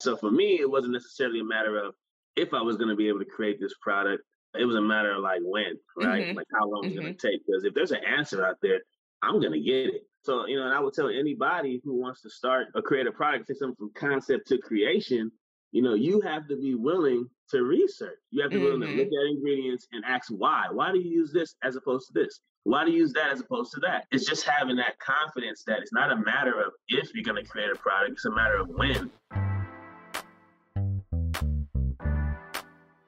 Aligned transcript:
So 0.00 0.16
for 0.16 0.30
me, 0.30 0.58
it 0.60 0.70
wasn't 0.70 0.94
necessarily 0.94 1.40
a 1.40 1.44
matter 1.44 1.78
of 1.78 1.94
if 2.36 2.54
I 2.54 2.62
was 2.62 2.76
going 2.76 2.88
to 2.88 2.96
be 2.96 3.08
able 3.08 3.18
to 3.18 3.24
create 3.24 3.60
this 3.60 3.74
product. 3.80 4.22
It 4.58 4.64
was 4.64 4.76
a 4.76 4.80
matter 4.80 5.12
of 5.12 5.22
like 5.22 5.40
when, 5.44 5.78
right? 5.96 6.26
Mm-hmm. 6.26 6.36
Like 6.36 6.46
how 6.52 6.68
long 6.68 6.84
it's 6.84 6.94
mm-hmm. 6.94 7.02
going 7.02 7.16
to 7.16 7.28
take. 7.30 7.46
Because 7.46 7.64
if 7.64 7.74
there's 7.74 7.92
an 7.92 8.04
answer 8.04 8.44
out 8.44 8.56
there, 8.62 8.80
I'm 9.22 9.40
going 9.40 9.52
to 9.52 9.60
get 9.60 9.94
it. 9.94 10.02
So, 10.22 10.46
you 10.46 10.56
know, 10.56 10.64
and 10.64 10.74
I 10.74 10.80
would 10.80 10.92
tell 10.92 11.08
anybody 11.08 11.80
who 11.84 12.00
wants 12.00 12.22
to 12.22 12.30
start 12.30 12.68
or 12.74 12.82
create 12.82 13.06
a 13.06 13.12
product, 13.12 13.46
take 13.46 13.58
something 13.58 13.76
from 13.76 13.92
concept 13.94 14.48
to 14.48 14.58
creation, 14.58 15.30
you 15.72 15.82
know, 15.82 15.94
you 15.94 16.20
have 16.22 16.48
to 16.48 16.56
be 16.56 16.74
willing 16.74 17.28
to 17.50 17.62
research. 17.62 18.18
You 18.30 18.42
have 18.42 18.50
to 18.50 18.58
be 18.58 18.64
mm-hmm. 18.64 18.80
willing 18.80 18.96
to 18.96 18.96
look 18.96 19.06
mm-hmm. 19.06 19.26
at 19.26 19.36
ingredients 19.36 19.86
and 19.92 20.04
ask 20.04 20.28
why. 20.30 20.66
Why 20.70 20.92
do 20.92 20.98
you 20.98 21.10
use 21.10 21.32
this 21.32 21.54
as 21.62 21.76
opposed 21.76 22.08
to 22.08 22.12
this? 22.14 22.40
Why 22.64 22.84
do 22.84 22.90
you 22.90 22.98
use 22.98 23.12
that 23.14 23.32
as 23.32 23.40
opposed 23.40 23.72
to 23.74 23.80
that? 23.80 24.06
It's 24.10 24.26
just 24.26 24.46
having 24.46 24.76
that 24.76 24.98
confidence 24.98 25.62
that 25.66 25.78
it's 25.78 25.92
not 25.92 26.12
a 26.12 26.16
matter 26.16 26.60
of 26.60 26.72
if 26.88 27.14
you're 27.14 27.24
going 27.24 27.42
to 27.42 27.48
create 27.48 27.70
a 27.70 27.78
product, 27.78 28.12
it's 28.12 28.24
a 28.24 28.30
matter 28.30 28.56
of 28.56 28.68
when. 28.68 29.10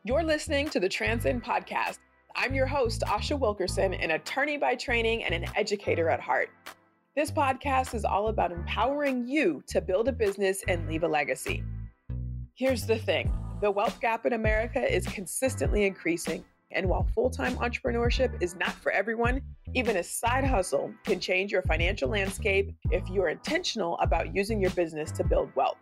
You're 0.05 0.25
listening 0.25 0.69
to 0.71 0.81
the 0.81 0.89
Transcend 0.89 1.45
Podcast. 1.45 1.99
I'm 2.35 2.55
your 2.55 2.67
host, 2.67 3.05
Asha 3.07 3.39
Wilkerson, 3.39 3.95
an 3.95 4.11
attorney 4.11 4.57
by 4.57 4.75
training 4.75 5.23
and 5.23 5.33
an 5.33 5.45
educator 5.55 6.09
at 6.09 6.19
heart. 6.19 6.51
This 7.15 7.31
podcast 7.31 7.95
is 7.95 8.05
all 8.05 8.27
about 8.27 8.51
empowering 8.51 9.29
you 9.29 9.63
to 9.69 9.81
build 9.81 10.09
a 10.09 10.13
business 10.13 10.65
and 10.67 10.89
leave 10.89 11.05
a 11.05 11.09
legacy. 11.09 11.63
Here's 12.55 12.85
the 12.85 12.99
thing 12.99 13.33
the 13.61 13.71
wealth 13.71 14.01
gap 14.01 14.27
in 14.27 14.33
America 14.33 14.83
is 14.93 15.07
consistently 15.07 15.87
increasing. 15.87 16.45
And 16.73 16.89
while 16.89 17.07
full 17.15 17.31
time 17.31 17.55
entrepreneurship 17.59 18.43
is 18.43 18.57
not 18.57 18.73
for 18.73 18.91
everyone, 18.91 19.41
even 19.73 19.99
a 19.99 20.03
side 20.03 20.45
hustle 20.45 20.93
can 21.05 21.21
change 21.21 21.53
your 21.53 21.63
financial 21.63 22.09
landscape 22.09 22.75
if 22.91 23.09
you're 23.09 23.29
intentional 23.29 23.97
about 23.99 24.35
using 24.35 24.61
your 24.61 24.71
business 24.71 25.13
to 25.13 25.23
build 25.23 25.55
wealth. 25.55 25.79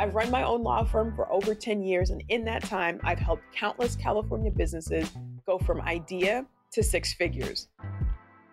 I've 0.00 0.14
run 0.14 0.30
my 0.30 0.44
own 0.44 0.62
law 0.62 0.84
firm 0.84 1.12
for 1.16 1.30
over 1.32 1.56
10 1.56 1.82
years, 1.82 2.10
and 2.10 2.22
in 2.28 2.44
that 2.44 2.62
time, 2.62 3.00
I've 3.02 3.18
helped 3.18 3.42
countless 3.52 3.96
California 3.96 4.48
businesses 4.48 5.10
go 5.44 5.58
from 5.58 5.80
idea 5.80 6.46
to 6.70 6.84
six 6.84 7.12
figures. 7.14 7.66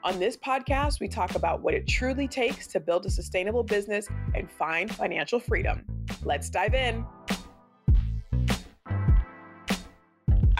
On 0.03 0.17
this 0.17 0.36
podcast, 0.36 1.00
we 1.00 1.08
talk 1.08 1.36
about 1.36 1.61
what 1.61 1.75
it 1.75 1.88
truly 1.88 2.28
takes 2.28 2.66
to 2.67 2.80
build 2.80 3.05
a 3.05 3.11
sustainable 3.11 3.64
business 3.64 4.08
and 4.33 4.50
find 4.50 4.94
financial 4.94 5.39
freedom. 5.39 5.86
Let's 6.23 6.50
dive 6.50 6.73
in. 6.73 7.05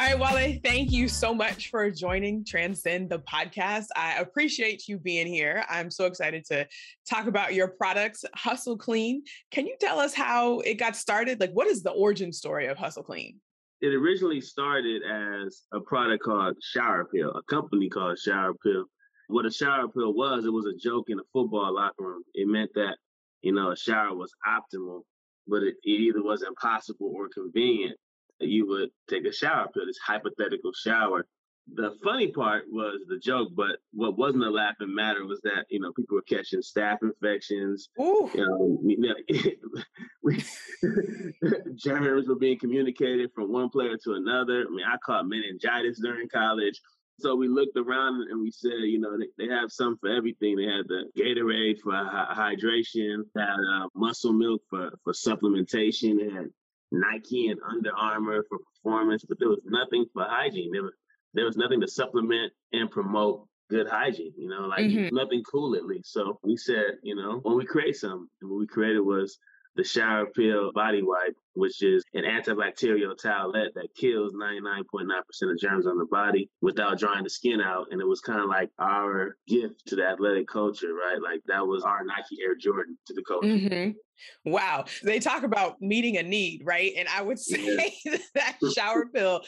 Right, 0.06 0.20
Wale, 0.20 0.60
thank 0.64 0.92
you 0.92 1.08
so 1.08 1.34
much 1.34 1.72
for 1.72 1.90
joining 1.90 2.46
Transcend 2.46 3.10
the 3.10 3.20
podcast. 3.20 3.88
I 3.96 4.18
appreciate 4.20 4.88
you 4.88 5.00
being 5.00 5.26
here. 5.26 5.66
I'm 5.68 5.90
so 5.90 6.06
excited 6.06 6.46
to 6.46 6.68
talk 7.10 7.26
about 7.26 7.56
your 7.56 7.70
products, 7.70 8.24
Hustle 8.36 8.78
Clean. 8.78 9.24
Can 9.50 9.66
you 9.66 9.76
tell 9.80 10.00
us 10.00 10.14
how 10.14 10.60
it 10.60 10.76
got 10.76 10.96
started? 10.96 11.40
Like, 11.40 11.54
what 11.54 11.68
is 11.68 11.82
the 11.82 11.90
origin 11.90 12.32
story 12.32 12.68
of 12.68 12.78
Hustle 12.78 13.02
Clean? 13.02 13.36
It 13.82 13.96
originally 13.96 14.42
started 14.42 15.02
as 15.02 15.64
a 15.74 15.80
product 15.80 16.24
called 16.24 16.56
Shower 16.62 17.06
Pill, 17.06 17.32
a 17.32 17.42
company 17.44 17.90
called 17.90 18.20
Shower 18.20 18.54
Pill 18.64 18.86
what 19.28 19.44
a 19.44 19.52
shower 19.52 19.88
pill 19.88 20.14
was, 20.14 20.46
it 20.46 20.54
was 20.54 20.68
a 20.68 20.78
joke 20.78 21.06
in 21.10 21.18
a 21.18 21.24
football 21.34 21.74
locker 21.74 22.04
room. 22.04 22.22
It 22.36 22.48
meant 22.48 22.70
that, 22.76 22.96
you 23.42 23.54
know, 23.54 23.72
a 23.72 23.76
shower 23.76 24.16
was 24.16 24.32
optimal, 24.48 25.02
but 25.48 25.64
it, 25.64 25.74
it 25.84 25.90
either 25.90 26.22
wasn't 26.22 26.56
possible 26.58 27.12
or 27.12 27.28
convenient 27.30 27.98
you 28.40 28.68
would 28.68 28.90
take 29.10 29.26
a 29.26 29.34
shower 29.34 29.68
pill, 29.74 29.86
this 29.86 29.98
hypothetical 30.06 30.72
shower. 30.74 31.26
The 31.74 31.98
funny 32.04 32.28
part 32.28 32.66
was 32.70 33.00
the 33.08 33.18
joke, 33.18 33.50
but 33.56 33.78
what 33.92 34.18
wasn't 34.18 34.44
a 34.44 34.52
laughing 34.52 34.94
matter 34.94 35.26
was 35.26 35.42
that, 35.42 35.66
you 35.70 35.80
know, 35.80 35.92
people 35.94 36.16
were 36.16 36.22
catching 36.22 36.62
staph 36.62 37.02
infections. 37.02 37.90
Ooh. 38.00 38.30
You 38.36 38.46
know, 38.46 39.18
we, 40.22 40.44
germs 41.76 42.28
were 42.28 42.36
being 42.36 42.60
communicated 42.60 43.32
from 43.34 43.52
one 43.52 43.70
player 43.70 43.98
to 44.04 44.14
another. 44.14 44.66
I 44.68 44.70
mean, 44.70 44.86
I 44.86 44.98
caught 45.04 45.28
meningitis 45.28 46.00
during 46.00 46.30
college. 46.30 46.80
So 47.20 47.36
we 47.36 47.48
looked 47.48 47.78
around 47.78 48.28
and 48.30 48.42
we 48.42 48.52
said, 48.52 48.74
you 48.82 49.00
know, 49.00 49.18
they, 49.18 49.28
they 49.38 49.52
have 49.52 49.72
some 49.72 49.98
for 49.98 50.10
everything. 50.10 50.58
They 50.58 50.66
had 50.66 50.88
the 50.88 51.06
Gatorade 51.18 51.80
for 51.80 51.94
hydration, 51.94 53.24
they 53.34 53.42
had 53.42 53.56
uh, 53.56 53.88
muscle 53.96 54.34
milk 54.34 54.62
for, 54.70 54.92
for 55.04 55.14
supplementation, 55.14 56.18
they 56.18 56.30
had 56.30 56.50
Nike 56.92 57.50
and 57.50 57.60
Under 57.70 57.92
Armour 57.96 58.44
for 58.50 58.60
performance, 58.60 59.26
but 59.28 59.40
there 59.40 59.50
was 59.50 59.62
nothing 59.66 60.06
for 60.14 60.24
hygiene. 60.24 60.72
There 60.72 60.84
was, 60.84 60.94
there 61.34 61.46
was 61.46 61.58
nothing 61.58 61.82
to 61.82 61.88
supplement 61.88 62.54
and 62.72 62.90
promote 62.90 63.48
good 63.70 63.88
hygiene, 63.88 64.34
you 64.38 64.48
know, 64.48 64.68
like 64.68 64.86
mm-hmm. 64.86 65.16
nothing 65.16 65.44
cool 65.44 65.76
at 65.76 65.86
least. 65.86 66.14
So 66.14 66.40
we 66.44 66.56
said, 66.56 66.98
you 67.04 67.16
know, 67.16 67.40
when 67.44 67.58
we 67.58 67.66
create 67.66 67.96
something, 67.96 68.28
what 68.42 68.60
we 68.60 68.68
created 68.68 69.02
was 69.02 69.38
the 69.76 69.84
shower 69.84 70.26
pill 70.28 70.72
body 70.74 71.02
wipe, 71.02 71.36
which 71.54 71.84
is 71.84 72.04
an 72.14 72.24
antibacterial 72.24 73.16
towelette 73.22 73.74
that 73.76 73.90
kills 73.96 74.34
99.9% 74.34 75.06
of 75.52 75.60
germs 75.60 75.86
on 75.86 75.98
the 75.98 76.06
body 76.06 76.50
without 76.62 76.98
drying 76.98 77.24
the 77.24 77.30
skin 77.30 77.60
out. 77.60 77.88
And 77.92 78.00
it 78.00 78.08
was 78.08 78.22
kind 78.22 78.40
of 78.40 78.48
like 78.48 78.70
our 78.80 79.36
gift 79.48 79.86
to 79.88 79.96
the 79.96 80.06
athletic 80.06 80.48
culture, 80.48 80.94
right? 80.94 81.22
Like 81.22 81.42
that 81.48 81.66
was 81.66 81.84
our 81.84 82.04
Nike 82.06 82.38
Air 82.46 82.56
Jordan 82.56 82.98
to 83.08 83.14
the 83.14 83.24
culture. 83.28 83.48
Mm-hmm. 83.48 83.92
Wow. 84.44 84.86
They 85.04 85.20
talk 85.20 85.44
about 85.44 85.82
meeting 85.82 86.18
a 86.18 86.24
need, 86.24 86.62
right? 86.64 86.94
And 86.98 87.08
I 87.08 87.22
would 87.22 87.40
say 87.46 87.94
yeah. 88.06 88.18
that 88.36 88.58
shower 88.76 89.06
pill 89.14 89.42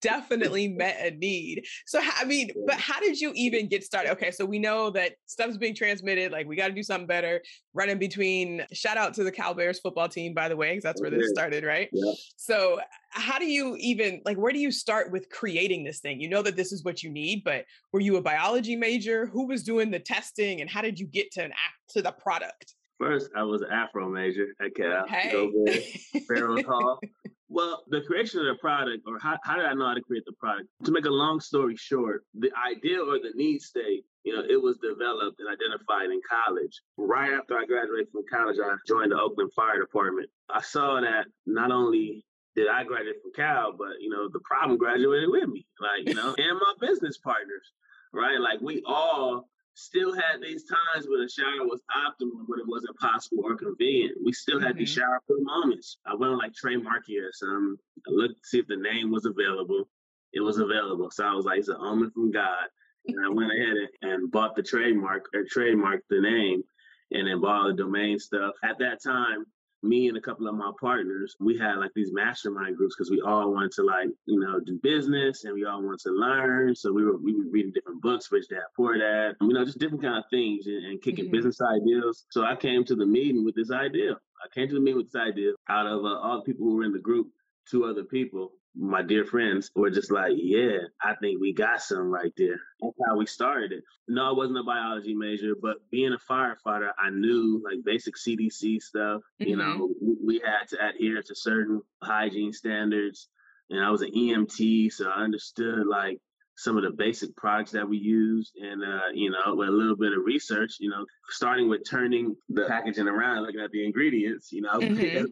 definitely 0.00 0.68
met 0.68 0.98
a 1.00 1.10
need. 1.16 1.64
So, 1.86 2.00
I 2.02 2.24
mean, 2.24 2.50
but 2.66 2.76
how 2.76 3.00
did 3.00 3.20
you 3.20 3.32
even 3.34 3.68
get 3.68 3.84
started? 3.84 4.12
Okay, 4.12 4.30
so 4.30 4.44
we 4.44 4.58
know 4.58 4.90
that 4.90 5.12
stuff's 5.26 5.56
being 5.56 5.74
transmitted. 5.74 6.32
Like, 6.32 6.46
we 6.46 6.56
got 6.56 6.68
to 6.68 6.74
do 6.74 6.82
something 6.82 7.06
better. 7.06 7.40
Running 7.74 7.98
between, 7.98 8.64
shout 8.72 8.96
out 8.96 9.14
to 9.14 9.24
the 9.24 9.32
Cal 9.32 9.54
Bears 9.54 9.80
football 9.80 10.08
team, 10.08 10.34
by 10.34 10.48
the 10.48 10.56
way, 10.56 10.70
because 10.70 10.84
that's 10.84 11.00
where 11.00 11.10
this 11.10 11.30
started, 11.30 11.64
right? 11.64 11.88
Yeah. 11.92 12.12
So, 12.36 12.80
how 13.10 13.38
do 13.38 13.44
you 13.44 13.76
even, 13.78 14.22
like, 14.24 14.38
where 14.38 14.52
do 14.52 14.58
you 14.58 14.70
start 14.70 15.12
with 15.12 15.28
creating 15.28 15.84
this 15.84 16.00
thing? 16.00 16.20
You 16.20 16.28
know 16.28 16.42
that 16.42 16.56
this 16.56 16.72
is 16.72 16.82
what 16.82 17.02
you 17.02 17.10
need, 17.10 17.44
but 17.44 17.66
were 17.92 18.00
you 18.00 18.16
a 18.16 18.22
biology 18.22 18.74
major? 18.74 19.26
Who 19.26 19.46
was 19.46 19.62
doing 19.62 19.90
the 19.90 19.98
testing? 19.98 20.60
And 20.60 20.70
how 20.70 20.80
did 20.80 20.98
you 20.98 21.06
get 21.06 21.30
to 21.32 21.44
an 21.44 21.52
act 21.52 21.90
to 21.90 22.02
the 22.02 22.12
product? 22.12 22.74
First, 23.02 23.30
I 23.34 23.42
was 23.42 23.62
an 23.62 23.70
Afro 23.72 24.08
major 24.08 24.54
at 24.64 24.76
Cal. 24.76 25.04
Hey. 25.08 25.90
Barrows 26.28 26.64
Hall. 26.64 27.00
Well, 27.48 27.82
the 27.88 28.00
creation 28.02 28.38
of 28.38 28.46
the 28.46 28.54
product, 28.60 29.02
or 29.08 29.18
how, 29.18 29.36
how 29.42 29.56
did 29.56 29.66
I 29.66 29.74
know 29.74 29.88
how 29.88 29.94
to 29.94 30.00
create 30.00 30.22
the 30.24 30.32
product? 30.38 30.68
To 30.84 30.92
make 30.92 31.04
a 31.04 31.10
long 31.10 31.40
story 31.40 31.74
short, 31.74 32.22
the 32.32 32.52
idea 32.56 33.00
or 33.00 33.18
the 33.18 33.32
need 33.34 33.60
state, 33.60 34.04
you 34.22 34.34
know, 34.34 34.44
it 34.48 34.62
was 34.62 34.78
developed 34.78 35.40
and 35.40 35.48
identified 35.48 36.10
in 36.10 36.20
college. 36.30 36.80
Right 36.96 37.32
after 37.32 37.58
I 37.58 37.66
graduated 37.66 38.06
from 38.12 38.22
college, 38.32 38.58
I 38.62 38.76
joined 38.86 39.10
the 39.10 39.20
Oakland 39.20 39.50
Fire 39.56 39.80
Department. 39.80 40.30
I 40.48 40.62
saw 40.62 41.00
that 41.00 41.26
not 41.44 41.72
only 41.72 42.24
did 42.54 42.68
I 42.68 42.84
graduate 42.84 43.16
from 43.20 43.32
Cal, 43.32 43.72
but 43.76 44.00
you 44.00 44.10
know, 44.10 44.28
the 44.32 44.40
problem 44.44 44.78
graduated 44.78 45.28
with 45.28 45.48
me, 45.48 45.66
like 45.80 46.08
you 46.08 46.14
know, 46.14 46.36
and 46.38 46.60
my 46.60 46.74
business 46.80 47.18
partners, 47.18 47.72
right? 48.12 48.38
Like 48.38 48.60
we 48.60 48.80
all 48.86 49.48
still 49.74 50.14
had 50.14 50.40
these 50.40 50.64
times 50.64 51.06
where 51.08 51.22
the 51.22 51.28
shower 51.28 51.64
was 51.66 51.80
optimal, 51.96 52.44
but 52.48 52.58
it 52.58 52.66
wasn't 52.66 52.98
possible 52.98 53.44
or 53.44 53.56
convenient. 53.56 54.18
We 54.24 54.32
still 54.32 54.60
had 54.60 54.70
mm-hmm. 54.70 54.78
these 54.78 54.90
shower 54.90 55.20
pill 55.26 55.42
moments. 55.42 55.98
I 56.06 56.14
went 56.14 56.32
on 56.32 56.38
like 56.38 56.52
Trademarkia. 56.52 57.30
Um, 57.42 57.78
I 58.06 58.10
looked 58.10 58.42
to 58.42 58.48
see 58.48 58.58
if 58.58 58.66
the 58.66 58.76
name 58.76 59.10
was 59.10 59.24
available. 59.24 59.88
It 60.32 60.40
was 60.40 60.58
available. 60.58 61.10
So 61.10 61.24
I 61.24 61.34
was 61.34 61.44
like, 61.44 61.58
it's 61.58 61.68
an 61.68 61.76
omen 61.78 62.10
from 62.10 62.30
God. 62.30 62.68
And 63.06 63.24
I 63.24 63.28
went 63.28 63.52
ahead 63.52 63.76
and, 63.76 64.12
and 64.12 64.30
bought 64.30 64.54
the 64.54 64.62
trademark 64.62 65.26
or 65.34 65.44
trademarked 65.44 66.06
the 66.08 66.20
name 66.20 66.62
and 67.10 67.26
then 67.26 67.40
bought 67.40 67.62
all 67.62 67.68
the 67.68 67.74
domain 67.74 68.18
stuff. 68.18 68.54
At 68.62 68.78
that 68.78 69.02
time, 69.02 69.44
me 69.82 70.08
and 70.08 70.16
a 70.16 70.20
couple 70.20 70.46
of 70.46 70.54
my 70.54 70.70
partners, 70.80 71.36
we 71.40 71.58
had 71.58 71.76
like 71.76 71.90
these 71.94 72.12
mastermind 72.12 72.76
groups 72.76 72.94
because 72.96 73.10
we 73.10 73.20
all 73.20 73.52
wanted 73.52 73.72
to 73.72 73.82
like, 73.82 74.08
you 74.26 74.40
know, 74.40 74.60
do 74.60 74.78
business 74.82 75.44
and 75.44 75.54
we 75.54 75.64
all 75.64 75.82
wanted 75.82 76.00
to 76.00 76.10
learn. 76.10 76.74
So 76.74 76.92
we 76.92 77.04
were 77.04 77.16
we 77.16 77.34
were 77.34 77.50
reading 77.50 77.72
different 77.72 78.02
books, 78.02 78.30
Rich 78.30 78.48
Dad 78.50 78.62
Poor 78.76 78.98
Dad, 78.98 79.36
you 79.40 79.52
know, 79.52 79.64
just 79.64 79.78
different 79.78 80.02
kind 80.02 80.16
of 80.16 80.24
things 80.30 80.66
and, 80.66 80.84
and 80.86 81.02
kicking 81.02 81.26
mm-hmm. 81.26 81.36
business 81.36 81.60
ideas. 81.60 82.26
So 82.30 82.44
I 82.44 82.56
came 82.56 82.84
to 82.84 82.94
the 82.94 83.06
meeting 83.06 83.44
with 83.44 83.54
this 83.54 83.70
idea. 83.70 84.12
I 84.12 84.48
came 84.54 84.68
to 84.68 84.74
the 84.74 84.80
meeting 84.80 84.98
with 84.98 85.12
this 85.12 85.20
idea 85.20 85.52
out 85.68 85.86
of 85.86 86.04
uh, 86.04 86.18
all 86.18 86.36
the 86.36 86.44
people 86.44 86.66
who 86.66 86.76
were 86.76 86.84
in 86.84 86.92
the 86.92 86.98
group, 86.98 87.28
two 87.70 87.84
other 87.84 88.04
people 88.04 88.52
my 88.74 89.02
dear 89.02 89.24
friends 89.24 89.70
were 89.74 89.90
just 89.90 90.10
like, 90.10 90.32
yeah, 90.36 90.78
I 91.02 91.14
think 91.16 91.40
we 91.40 91.52
got 91.52 91.82
some 91.82 92.10
right 92.10 92.32
there. 92.36 92.58
That's 92.80 92.94
how 93.06 93.16
we 93.16 93.26
started 93.26 93.72
it. 93.72 93.84
No, 94.08 94.28
I 94.28 94.32
wasn't 94.32 94.58
a 94.58 94.62
biology 94.62 95.14
major, 95.14 95.54
but 95.60 95.76
being 95.90 96.14
a 96.14 96.32
firefighter, 96.32 96.90
I 96.98 97.10
knew 97.10 97.62
like 97.64 97.84
basic 97.84 98.14
CDC 98.16 98.80
stuff. 98.80 99.20
Mm-hmm. 99.40 99.48
You 99.48 99.56
know, 99.56 99.90
we 100.24 100.40
had 100.44 100.68
to 100.70 100.88
adhere 100.88 101.22
to 101.22 101.34
certain 101.34 101.82
hygiene 102.02 102.52
standards. 102.52 103.28
And 103.68 103.84
I 103.84 103.90
was 103.90 104.02
an 104.02 104.12
EMT, 104.12 104.92
so 104.92 105.08
I 105.08 105.22
understood 105.22 105.86
like 105.86 106.18
some 106.56 106.76
of 106.76 106.82
the 106.82 106.90
basic 106.90 107.34
products 107.36 107.72
that 107.72 107.88
we 107.88 107.96
use 107.96 108.52
and 108.60 108.84
uh, 108.84 109.08
you 109.14 109.30
know 109.30 109.54
with 109.54 109.68
a 109.68 109.72
little 109.72 109.96
bit 109.96 110.12
of 110.12 110.22
research 110.22 110.76
you 110.80 110.90
know 110.90 111.06
starting 111.30 111.66
with 111.66 111.80
turning 111.88 112.36
the 112.50 112.66
packaging 112.68 113.08
around 113.08 113.42
looking 113.42 113.62
at 113.62 113.70
the 113.70 113.82
ingredients 113.82 114.52
you 114.52 114.60
know 114.60 114.72
mm-hmm. 114.78 115.24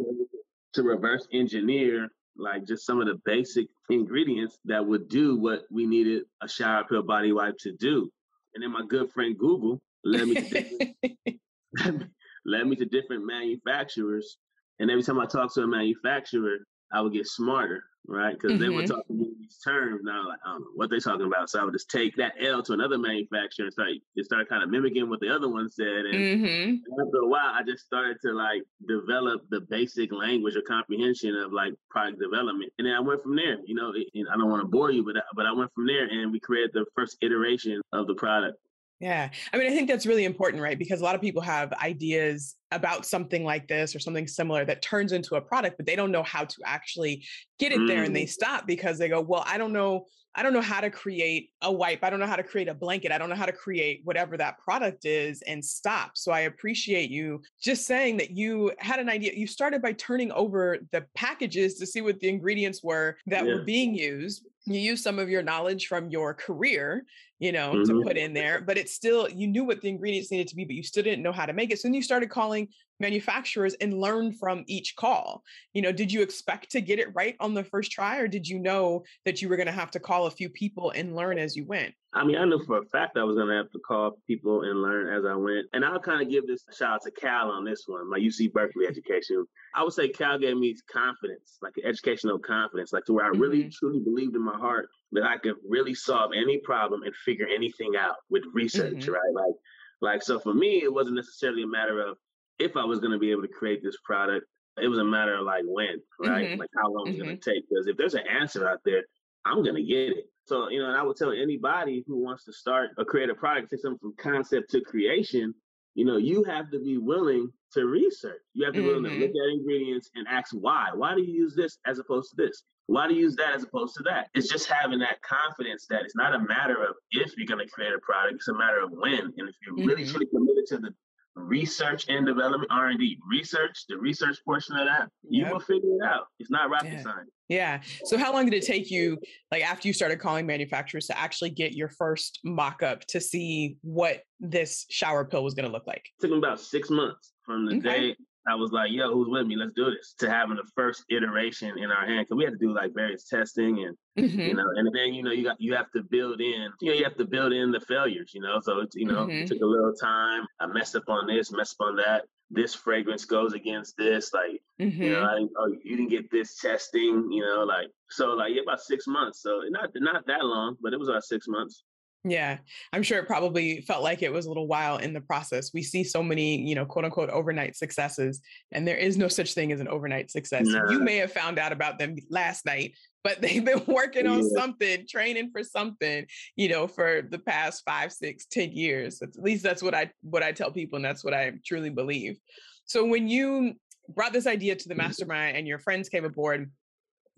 to 0.73 0.82
reverse 0.82 1.29
engineer 1.31 2.09
like 2.40 2.66
just 2.66 2.87
some 2.87 3.00
of 3.00 3.06
the 3.06 3.20
basic 3.25 3.66
ingredients 3.90 4.58
that 4.64 4.84
would 4.84 5.08
do 5.08 5.37
what 5.37 5.64
we 5.70 5.87
needed 5.87 6.22
a 6.42 6.48
shower 6.48 6.84
pill 6.84 7.02
body 7.02 7.32
wipe 7.32 7.56
to 7.60 7.72
do. 7.72 8.10
And 8.54 8.62
then 8.62 8.72
my 8.72 8.82
good 8.88 9.10
friend 9.12 9.37
Google 9.38 9.78
led 10.04 10.28
me 10.28 10.34
to 10.34 10.40
different, 10.42 12.10
led 12.46 12.66
me 12.66 12.76
to 12.76 12.84
different 12.87 13.26
manufacturers. 13.26 14.38
And 14.78 14.90
every 14.90 15.02
time 15.02 15.20
I 15.20 15.26
talk 15.26 15.52
to 15.54 15.62
a 15.62 15.66
manufacturer, 15.66 16.58
I 16.92 17.00
would 17.00 17.12
get 17.12 17.26
smarter, 17.26 17.84
right? 18.06 18.35
Because 18.35 18.52
mm-hmm. 18.52 18.62
they 18.62 18.69
were 18.69 18.82
mm-hmm. 18.82 18.94
talking 18.94 19.19
these 19.38 19.58
terms. 19.64 20.00
Now, 20.05 20.29
like, 20.29 20.38
I 20.44 20.52
don't 20.52 20.61
know 20.61 20.67
what 20.75 20.91
they're 20.91 21.00
talking 21.00 21.26
about. 21.26 21.50
So 21.50 21.61
I 21.61 21.64
would 21.64 21.73
just 21.73 21.91
take 21.91 22.17
that 22.17 22.35
L 22.41 22.62
to 22.62 22.73
another 22.73 22.99
manufacturer 22.99 23.67
and 23.67 23.73
start, 23.73 23.91
and 24.17 24.25
start 24.25 24.49
kind 24.49 24.62
of 24.62 24.70
mimicking 24.70 25.08
what 25.08 25.20
the 25.20 25.29
other 25.29 25.49
one 25.49 25.70
said. 25.70 26.06
And, 26.06 26.14
mm-hmm. 26.14 27.00
after 27.00 27.19
a 27.19 27.29
while, 27.29 27.52
I 27.55 27.62
just 27.62 27.85
started 27.85 28.17
to 28.23 28.32
like 28.32 28.62
develop 28.88 29.43
the 29.50 29.61
basic 29.62 30.12
language 30.12 30.56
or 30.56 30.62
comprehension 30.62 31.37
of 31.37 31.52
like 31.52 31.75
product 31.91 32.20
development. 32.20 32.73
And 32.79 32.87
then 32.87 32.94
I 32.94 33.00
went 33.00 33.23
from 33.23 33.37
there. 33.37 33.58
You 33.64 33.75
know, 33.75 33.93
I 33.93 34.37
don't 34.37 34.50
want 34.50 34.62
to 34.62 34.69
bore 34.69 34.91
you, 34.91 35.05
but 35.05 35.23
but 35.37 35.46
I 35.46 35.53
went 35.53 35.70
from 35.75 35.87
there 35.87 36.06
and 36.06 36.32
we 36.32 36.41
created 36.41 36.70
the 36.73 36.85
first 36.96 37.17
iteration 37.23 37.81
of 37.93 38.06
the 38.06 38.14
product. 38.14 38.58
Yeah. 39.00 39.31
I 39.53 39.56
mean, 39.56 39.67
I 39.67 39.70
think 39.70 39.88
that's 39.88 40.05
really 40.05 40.26
important, 40.26 40.62
right? 40.62 40.79
Because 40.79 41.00
a 41.00 41.05
lot 41.05 41.14
of 41.14 41.23
people 41.23 41.41
have 41.41 41.73
ideas 41.73 42.56
about 42.70 43.06
something 43.06 43.44
like 43.44 43.67
this 43.67 43.96
or 43.96 43.99
something 43.99 44.29
similar 44.29 44.67
that 44.67 44.82
turns 44.82 45.12
into 45.12 45.37
a 45.37 45.41
product, 45.41 45.79
but 45.79 45.87
they 45.87 45.96
don't 45.96 46.12
know 46.12 46.23
how 46.23 46.44
to 46.44 46.56
actually 46.67 47.25
get 47.60 47.72
it 47.72 47.86
there 47.86 48.02
and 48.02 48.16
they 48.16 48.24
mm. 48.24 48.28
stop 48.28 48.66
because 48.66 48.98
they 48.98 49.08
go, 49.08 49.20
well, 49.20 49.44
I 49.46 49.58
don't 49.58 49.72
know. 49.72 50.06
I 50.34 50.44
don't 50.44 50.52
know 50.52 50.60
how 50.60 50.80
to 50.80 50.90
create 50.90 51.50
a 51.60 51.72
wipe. 51.72 52.04
I 52.04 52.10
don't 52.10 52.20
know 52.20 52.26
how 52.26 52.36
to 52.36 52.44
create 52.44 52.68
a 52.68 52.74
blanket. 52.74 53.10
I 53.10 53.18
don't 53.18 53.28
know 53.28 53.36
how 53.36 53.46
to 53.46 53.52
create 53.52 54.02
whatever 54.04 54.36
that 54.36 54.58
product 54.58 55.04
is 55.04 55.42
and 55.42 55.64
stop. 55.64 56.12
So 56.14 56.30
I 56.30 56.40
appreciate 56.40 57.10
you 57.10 57.42
just 57.60 57.84
saying 57.84 58.16
that 58.18 58.30
you 58.30 58.72
had 58.78 59.00
an 59.00 59.08
idea. 59.08 59.32
You 59.34 59.48
started 59.48 59.82
by 59.82 59.92
turning 59.94 60.30
over 60.30 60.78
the 60.92 61.04
packages 61.16 61.74
to 61.78 61.86
see 61.86 62.00
what 62.00 62.20
the 62.20 62.28
ingredients 62.28 62.80
were 62.82 63.16
that 63.26 63.44
yeah. 63.44 63.54
were 63.54 63.62
being 63.62 63.92
used. 63.92 64.46
You 64.66 64.78
used 64.78 65.02
some 65.02 65.18
of 65.18 65.28
your 65.28 65.42
knowledge 65.42 65.88
from 65.88 66.10
your 66.10 66.32
career 66.32 67.04
you 67.40 67.52
know, 67.52 67.72
mm-hmm. 67.72 67.84
to 67.84 68.02
put 68.04 68.18
in 68.18 68.34
there, 68.34 68.60
but 68.60 68.76
it's 68.76 68.92
still, 68.92 69.26
you 69.30 69.46
knew 69.46 69.64
what 69.64 69.80
the 69.80 69.88
ingredients 69.88 70.30
needed 70.30 70.46
to 70.46 70.54
be, 70.54 70.66
but 70.66 70.76
you 70.76 70.82
still 70.82 71.02
didn't 71.02 71.22
know 71.22 71.32
how 71.32 71.46
to 71.46 71.54
make 71.54 71.70
it. 71.70 71.80
So 71.80 71.88
then 71.88 71.94
you 71.94 72.02
started 72.02 72.28
calling 72.28 72.68
manufacturers 73.00 73.75
and 73.75 74.00
learn 74.00 74.32
from 74.32 74.64
each 74.67 74.97
call. 74.97 75.43
You 75.73 75.82
know, 75.82 75.93
did 75.93 76.12
you 76.12 76.23
expect 76.23 76.70
to 76.73 76.81
get 76.81 76.99
it 76.99 77.08
right 77.14 77.37
on 77.41 77.55
the 77.55 77.64
first 77.64 77.91
try, 77.91 78.19
or 78.19 78.29
did 78.29 78.47
you 78.47 78.58
know 78.58 79.05
that 79.25 79.41
you 79.41 79.49
were 79.49 79.56
going 79.56 79.67
to 79.67 79.73
have 79.73 79.91
to 79.93 80.00
call 80.00 80.26
a 80.26 80.31
few 80.31 80.49
people 80.49 80.91
and 80.91 81.17
learn 81.17 81.38
as 81.38 81.56
you 81.56 81.64
went? 81.64 81.94
I 82.12 82.25
mean, 82.25 82.37
I 82.37 82.44
knew 82.44 82.62
for 82.64 82.79
a 82.79 82.85
fact 82.87 83.17
I 83.17 83.23
was 83.23 83.37
going 83.37 83.49
to 83.49 83.55
have 83.55 83.70
to 83.70 83.79
call 83.79 84.19
people 84.26 84.62
and 84.62 84.82
learn 84.82 85.14
as 85.14 85.25
I 85.25 85.35
went. 85.35 85.67
And 85.73 85.85
I'll 85.85 86.00
kind 86.00 86.20
of 86.20 86.29
give 86.29 86.47
this 86.47 86.64
shout 86.76 86.94
out 86.94 87.02
to 87.02 87.11
Cal 87.12 87.50
on 87.50 87.64
this 87.64 87.85
one, 87.87 88.11
my 88.11 88.19
UC 88.19 88.52
Berkeley 88.52 88.87
education. 88.87 89.44
I 89.76 89.85
would 89.85 89.93
say 89.93 90.08
Cal 90.08 90.38
gave 90.38 90.56
me 90.56 90.76
confidence, 90.93 91.58
like 91.62 91.75
educational 91.85 92.38
confidence, 92.38 92.93
like 92.93 93.05
to 93.05 93.12
where 93.12 93.26
I 93.26 93.29
really 93.29 93.61
mm-hmm. 93.61 93.69
truly 93.79 94.00
believed 94.00 94.35
in 94.35 94.44
my 94.44 94.56
heart 94.56 94.88
that 95.12 95.23
I 95.23 95.38
could 95.38 95.55
really 95.69 95.94
solve 95.94 96.32
any 96.37 96.58
problem 96.58 97.05
and 97.05 97.14
figure 97.14 97.46
anything 97.46 97.93
out 97.96 98.17
with 98.29 98.43
research, 98.53 98.94
mm-hmm. 98.94 99.12
right? 99.12 99.32
Like, 99.32 99.55
like 100.00 100.23
so 100.23 100.41
for 100.41 100.53
me, 100.55 100.82
it 100.82 100.93
wasn't 100.93 101.17
necessarily 101.17 101.62
a 101.62 101.69
matter 101.69 102.00
of 102.00 102.17
if 102.60 102.76
I 102.76 102.84
was 102.84 103.00
going 103.00 103.12
to 103.12 103.18
be 103.18 103.30
able 103.30 103.42
to 103.42 103.48
create 103.48 103.82
this 103.82 103.96
product. 104.04 104.46
It 104.80 104.88
was 104.88 104.98
a 104.98 105.04
matter 105.04 105.34
of 105.34 105.44
like 105.44 105.64
when, 105.66 106.00
right? 106.20 106.50
Mm-hmm. 106.50 106.60
Like 106.60 106.70
how 106.76 106.90
long 106.90 107.06
mm-hmm. 107.06 107.14
it's 107.14 107.22
going 107.22 107.38
to 107.38 107.50
take. 107.50 107.68
Because 107.68 107.86
if 107.86 107.96
there's 107.96 108.14
an 108.14 108.26
answer 108.28 108.68
out 108.68 108.78
there, 108.84 109.02
I'm 109.44 109.62
going 109.62 109.74
to 109.74 109.82
get 109.82 110.10
it. 110.10 110.24
So, 110.46 110.68
you 110.68 110.80
know, 110.80 110.88
and 110.88 110.96
I 110.96 111.02
would 111.02 111.16
tell 111.16 111.32
anybody 111.32 112.04
who 112.06 112.22
wants 112.22 112.44
to 112.44 112.52
start 112.52 112.90
or 112.96 113.04
create 113.04 113.30
a 113.30 113.34
product, 113.34 113.70
take 113.70 113.80
something 113.80 113.98
from 113.98 114.14
concept 114.18 114.70
to 114.70 114.80
creation, 114.80 115.54
you 115.94 116.04
know, 116.04 116.16
you 116.16 116.44
have 116.44 116.70
to 116.70 116.78
be 116.78 116.98
willing 116.98 117.50
to 117.74 117.84
research. 117.86 118.40
You 118.54 118.64
have 118.64 118.74
to 118.74 118.80
be 118.80 118.86
willing 118.86 119.04
to 119.04 119.10
look 119.10 119.30
mm-hmm. 119.30 119.50
at 119.50 119.58
ingredients 119.58 120.10
and 120.14 120.26
ask 120.28 120.52
why. 120.52 120.88
Why 120.94 121.14
do 121.14 121.22
you 121.22 121.32
use 121.32 121.54
this 121.54 121.78
as 121.86 121.98
opposed 121.98 122.30
to 122.30 122.36
this? 122.36 122.62
Why 122.86 123.06
do 123.06 123.14
you 123.14 123.22
use 123.22 123.36
that 123.36 123.54
as 123.54 123.62
opposed 123.62 123.94
to 123.96 124.02
that? 124.04 124.28
It's 124.34 124.48
just 124.48 124.68
having 124.68 124.98
that 125.00 125.22
confidence 125.22 125.86
that 125.90 126.02
it's 126.02 126.16
not 126.16 126.34
a 126.34 126.40
matter 126.40 126.82
of 126.82 126.96
if 127.12 127.36
you're 127.36 127.46
going 127.46 127.64
to 127.64 127.70
create 127.70 127.92
a 127.92 128.00
product, 128.00 128.36
it's 128.36 128.48
a 128.48 128.54
matter 128.54 128.80
of 128.80 128.90
when. 128.90 129.32
And 129.36 129.48
if 129.48 129.54
you're 129.64 129.76
mm-hmm. 129.76 129.86
really 129.86 130.04
truly 130.04 130.26
committed 130.26 130.66
to 130.68 130.78
the 130.78 130.90
research 131.37 132.06
and 132.09 132.27
development 132.27 132.71
r&d 132.71 133.19
research 133.29 133.85
the 133.88 133.97
research 133.97 134.38
portion 134.44 134.77
of 134.77 134.87
that 134.87 135.09
you 135.29 135.43
yep. 135.43 135.53
will 135.53 135.61
figure 135.61 135.88
it 135.88 136.05
out 136.05 136.27
it's 136.38 136.50
not 136.50 136.69
rocket 136.71 136.93
yeah. 136.93 137.03
science 137.03 137.31
yeah 137.49 137.81
so 138.05 138.19
how 138.19 138.32
long 138.32 138.44
did 138.44 138.55
it 138.55 138.67
take 138.67 138.91
you 138.91 139.17
like 139.50 139.62
after 139.62 139.87
you 139.87 139.94
started 139.94 140.19
calling 140.19 140.44
manufacturers 140.44 141.06
to 141.06 141.17
actually 141.17 141.50
get 141.50 141.73
your 141.73 141.88
first 141.88 142.41
mock-up 142.44 143.05
to 143.06 143.21
see 143.21 143.77
what 143.82 144.23
this 144.41 144.87
shower 144.91 145.25
pill 145.25 145.44
was 145.44 145.55
going 145.55 145.67
to 145.67 145.73
look 145.73 145.87
like 145.87 146.03
it 146.19 146.21
took 146.21 146.31
me 146.31 146.38
about 146.38 146.61
six 146.61 146.91
months 146.91 147.32
from 147.44 147.67
the 147.67 147.77
okay. 147.77 148.09
day 148.09 148.17
I 148.48 148.54
was 148.54 148.72
like, 148.72 148.90
yo, 148.90 149.12
who's 149.12 149.28
with 149.28 149.46
me? 149.46 149.56
Let's 149.56 149.72
do 149.75 149.90
this. 149.90 150.14
To 150.19 150.31
having 150.31 150.56
the 150.56 150.69
first 150.75 151.04
iteration 151.10 151.78
in 151.78 151.90
our 151.90 152.06
hand. 152.06 152.26
Cause 152.28 152.37
we 152.37 152.44
had 152.44 152.52
to 152.52 152.58
do 152.58 152.75
like 152.75 152.94
various 152.94 153.25
testing 153.25 153.84
and 153.84 153.96
mm-hmm. 154.19 154.40
you 154.40 154.54
know, 154.54 154.66
and 154.76 154.88
then 154.94 155.14
you 155.14 155.22
know, 155.22 155.31
you 155.31 155.44
got 155.44 155.60
you 155.60 155.75
have 155.75 155.90
to 155.92 156.02
build 156.02 156.40
in, 156.40 156.69
you 156.81 156.90
know, 156.90 156.96
you 156.96 157.04
have 157.04 157.16
to 157.16 157.26
build 157.26 157.52
in 157.52 157.70
the 157.70 157.81
failures, 157.81 158.32
you 158.34 158.40
know. 158.40 158.58
So 158.62 158.81
it's 158.81 158.96
you 158.96 159.06
know, 159.06 159.26
mm-hmm. 159.26 159.42
it 159.42 159.48
took 159.48 159.60
a 159.60 159.66
little 159.66 159.94
time. 159.94 160.46
I 160.58 160.66
messed 160.66 160.96
up 160.96 161.08
on 161.08 161.26
this, 161.26 161.52
messed 161.52 161.76
up 161.81 161.88
on 161.88 161.96
that. 161.96 162.25
This 162.50 162.75
fragrance 162.75 163.25
goes 163.25 163.52
against 163.52 163.96
this, 163.96 164.32
like 164.32 164.60
mm-hmm. 164.81 165.02
you 165.02 165.12
know, 165.12 165.20
mm-hmm. 165.20 165.44
I, 165.44 165.62
oh, 165.62 165.75
you 165.84 165.96
didn't 165.96 166.10
get 166.10 166.31
this 166.31 166.58
testing, 166.58 167.31
you 167.31 167.44
know, 167.44 167.64
like 167.64 167.88
so, 168.08 168.31
like 168.31 168.52
yeah, 168.54 168.62
about 168.62 168.81
six 168.81 169.06
months. 169.06 169.43
So 169.43 169.60
not 169.69 169.90
not 169.96 170.26
that 170.26 170.44
long, 170.44 170.76
but 170.81 170.93
it 170.93 170.98
was 170.98 171.08
about 171.08 171.25
six 171.25 171.46
months. 171.46 171.84
Yeah, 172.22 172.58
I'm 172.93 173.02
sure 173.02 173.19
it 173.19 173.26
probably 173.26 173.81
felt 173.81 174.02
like 174.02 174.22
it 174.22 174.31
was 174.31 174.44
a 174.44 174.49
little 174.49 174.67
while 174.67 174.99
in 174.99 175.14
the 175.14 175.22
process. 175.22 175.70
We 175.72 175.82
see 175.82 176.05
so 176.05 176.22
many, 176.22 176.61
you 176.61 176.75
know, 176.75 176.84
quote 176.84 177.06
unquote 177.06 177.31
overnight 177.31 177.76
successes, 177.76 178.43
and 178.72 178.87
there 178.87 178.99
is 178.99 179.17
no 179.17 179.26
such 179.26 179.55
thing 179.55 179.72
as 179.72 179.81
an 179.81 179.88
overnight 179.88 180.31
success. 180.31 180.67
Nah. 180.67 180.90
You 180.90 180.99
may 181.00 181.17
have 181.17 181.32
found 181.32 181.58
out 181.58 181.72
about 181.72 181.99
them 181.99 182.17
last 182.28 182.67
night, 182.67 182.94
but 183.25 183.40
they've 183.40 183.64
been 183.64 183.84
working 183.87 184.26
on 184.26 184.40
yeah. 184.40 184.49
something, 184.55 185.06
training 185.08 185.50
for 185.50 185.64
something, 185.64 186.26
you 186.56 186.69
know, 186.69 186.87
for 186.87 187.22
the 187.22 187.38
past 187.38 187.82
five, 187.87 188.12
six, 188.12 188.44
ten 188.44 188.70
years. 188.72 189.22
At 189.22 189.31
least 189.37 189.62
that's 189.62 189.82
what 189.82 189.94
I 189.94 190.11
what 190.20 190.43
I 190.43 190.52
tell 190.52 190.70
people, 190.70 190.96
and 190.96 191.05
that's 191.05 191.25
what 191.25 191.32
I 191.32 191.52
truly 191.64 191.90
believe. 191.90 192.38
So 192.84 193.06
when 193.06 193.28
you 193.28 193.75
brought 194.14 194.32
this 194.32 194.46
idea 194.46 194.76
to 194.76 194.88
the 194.88 194.94
mm-hmm. 194.94 195.05
mastermind 195.05 195.56
and 195.56 195.67
your 195.67 195.78
friends 195.78 196.11
came 196.11 196.25
aboard, 196.25 196.70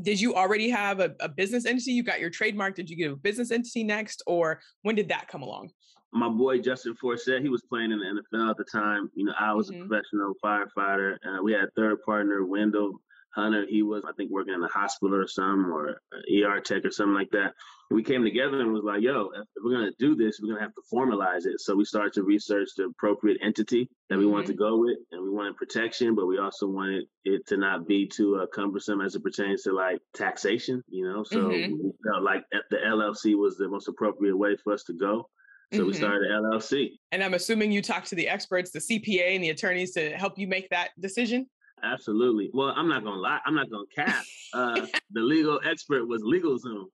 did 0.02 0.20
you 0.20 0.34
already 0.34 0.68
have 0.70 1.00
a, 1.00 1.14
a, 1.20 1.28
business 1.28 1.66
entity? 1.66 1.92
You 1.92 2.02
got 2.02 2.20
your 2.20 2.30
trademark. 2.30 2.74
Did 2.74 2.90
you 2.90 2.96
get 2.96 3.10
a 3.10 3.16
business 3.16 3.50
entity 3.50 3.84
next, 3.84 4.22
or 4.26 4.60
when 4.82 4.94
did 4.94 5.08
that 5.08 5.28
come 5.28 5.42
along? 5.42 5.70
My 6.12 6.28
boy 6.28 6.58
Justin 6.58 6.94
Forsett, 7.02 7.40
he 7.40 7.48
was 7.48 7.62
playing 7.62 7.90
in 7.90 7.98
the 7.98 8.38
NFL 8.38 8.50
at 8.50 8.56
the 8.56 8.64
time. 8.64 9.10
You 9.14 9.24
know, 9.24 9.32
I 9.38 9.54
was 9.54 9.70
mm-hmm. 9.70 9.82
a 9.82 9.86
professional 9.86 10.34
firefighter. 10.44 11.16
Uh, 11.26 11.42
we 11.42 11.52
had 11.52 11.64
a 11.64 11.70
third 11.76 12.02
partner, 12.02 12.44
Wendell 12.44 13.00
Hunter. 13.34 13.66
He 13.68 13.82
was, 13.82 14.04
I 14.06 14.12
think, 14.12 14.30
working 14.30 14.54
in 14.54 14.62
a 14.62 14.68
hospital 14.68 15.16
or 15.16 15.26
some, 15.26 15.72
or 15.72 16.00
ER 16.32 16.60
tech 16.60 16.84
or 16.84 16.90
something 16.90 17.14
like 17.14 17.30
that. 17.30 17.54
we 17.90 18.02
came 18.02 18.24
together 18.24 18.60
and 18.60 18.72
was 18.72 18.84
like, 18.84 19.02
"Yo, 19.02 19.30
if 19.34 19.46
we're 19.62 19.72
gonna 19.72 19.92
do 19.98 20.14
this, 20.14 20.40
we're 20.40 20.48
gonna 20.48 20.62
have 20.62 20.74
to 20.74 20.82
formalize 20.92 21.46
it." 21.46 21.60
So 21.60 21.74
we 21.74 21.84
started 21.84 22.12
to 22.14 22.22
research 22.22 22.70
the 22.76 22.84
appropriate 22.84 23.38
entity 23.42 23.88
that 24.08 24.16
we 24.16 24.24
mm-hmm. 24.24 24.32
wanted 24.32 24.46
to 24.48 24.54
go 24.54 24.78
with, 24.78 24.98
and 25.10 25.22
we 25.22 25.30
wanted 25.30 25.56
protection, 25.56 26.14
but 26.14 26.26
we 26.26 26.38
also 26.38 26.66
wanted 26.66 27.04
it 27.24 27.46
to 27.48 27.56
not 27.56 27.86
be 27.86 28.06
too 28.06 28.36
uh, 28.36 28.46
cumbersome 28.46 29.00
as 29.00 29.14
it 29.14 29.22
pertains 29.22 29.62
to 29.62 29.72
like 29.72 30.00
taxation. 30.14 30.82
You 30.88 31.04
know, 31.04 31.24
so 31.24 31.48
mm-hmm. 31.48 31.72
we 31.72 31.92
felt 32.06 32.22
like 32.22 32.44
the 32.70 32.78
LLC 32.78 33.36
was 33.36 33.56
the 33.56 33.68
most 33.68 33.88
appropriate 33.88 34.36
way 34.36 34.56
for 34.56 34.72
us 34.72 34.84
to 34.84 34.94
go. 34.94 35.28
So 35.72 35.78
mm-hmm. 35.78 35.86
we 35.86 35.94
started 35.94 36.30
LLC. 36.30 36.90
And 37.12 37.24
I'm 37.24 37.32
assuming 37.32 37.72
you 37.72 37.80
talked 37.80 38.08
to 38.08 38.14
the 38.14 38.28
experts, 38.28 38.72
the 38.72 38.78
CPA 38.78 39.34
and 39.34 39.42
the 39.42 39.50
attorneys 39.50 39.92
to 39.92 40.10
help 40.10 40.38
you 40.38 40.46
make 40.46 40.68
that 40.68 40.90
decision? 41.00 41.46
Absolutely. 41.82 42.50
Well, 42.52 42.72
I'm 42.76 42.88
not 42.88 43.04
gonna 43.04 43.20
lie. 43.20 43.40
I'm 43.44 43.54
not 43.54 43.70
gonna 43.70 43.84
cap. 43.94 44.24
Uh, 44.54 44.86
the 45.12 45.20
legal 45.20 45.60
expert 45.64 46.06
was 46.06 46.22
LegalZoom. 46.22 46.84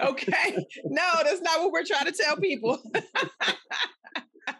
okay. 0.00 0.56
No, 0.84 1.10
that's 1.24 1.40
not 1.40 1.60
what 1.60 1.72
we're 1.72 1.84
trying 1.84 2.06
to 2.06 2.12
tell 2.12 2.36
people. 2.36 2.78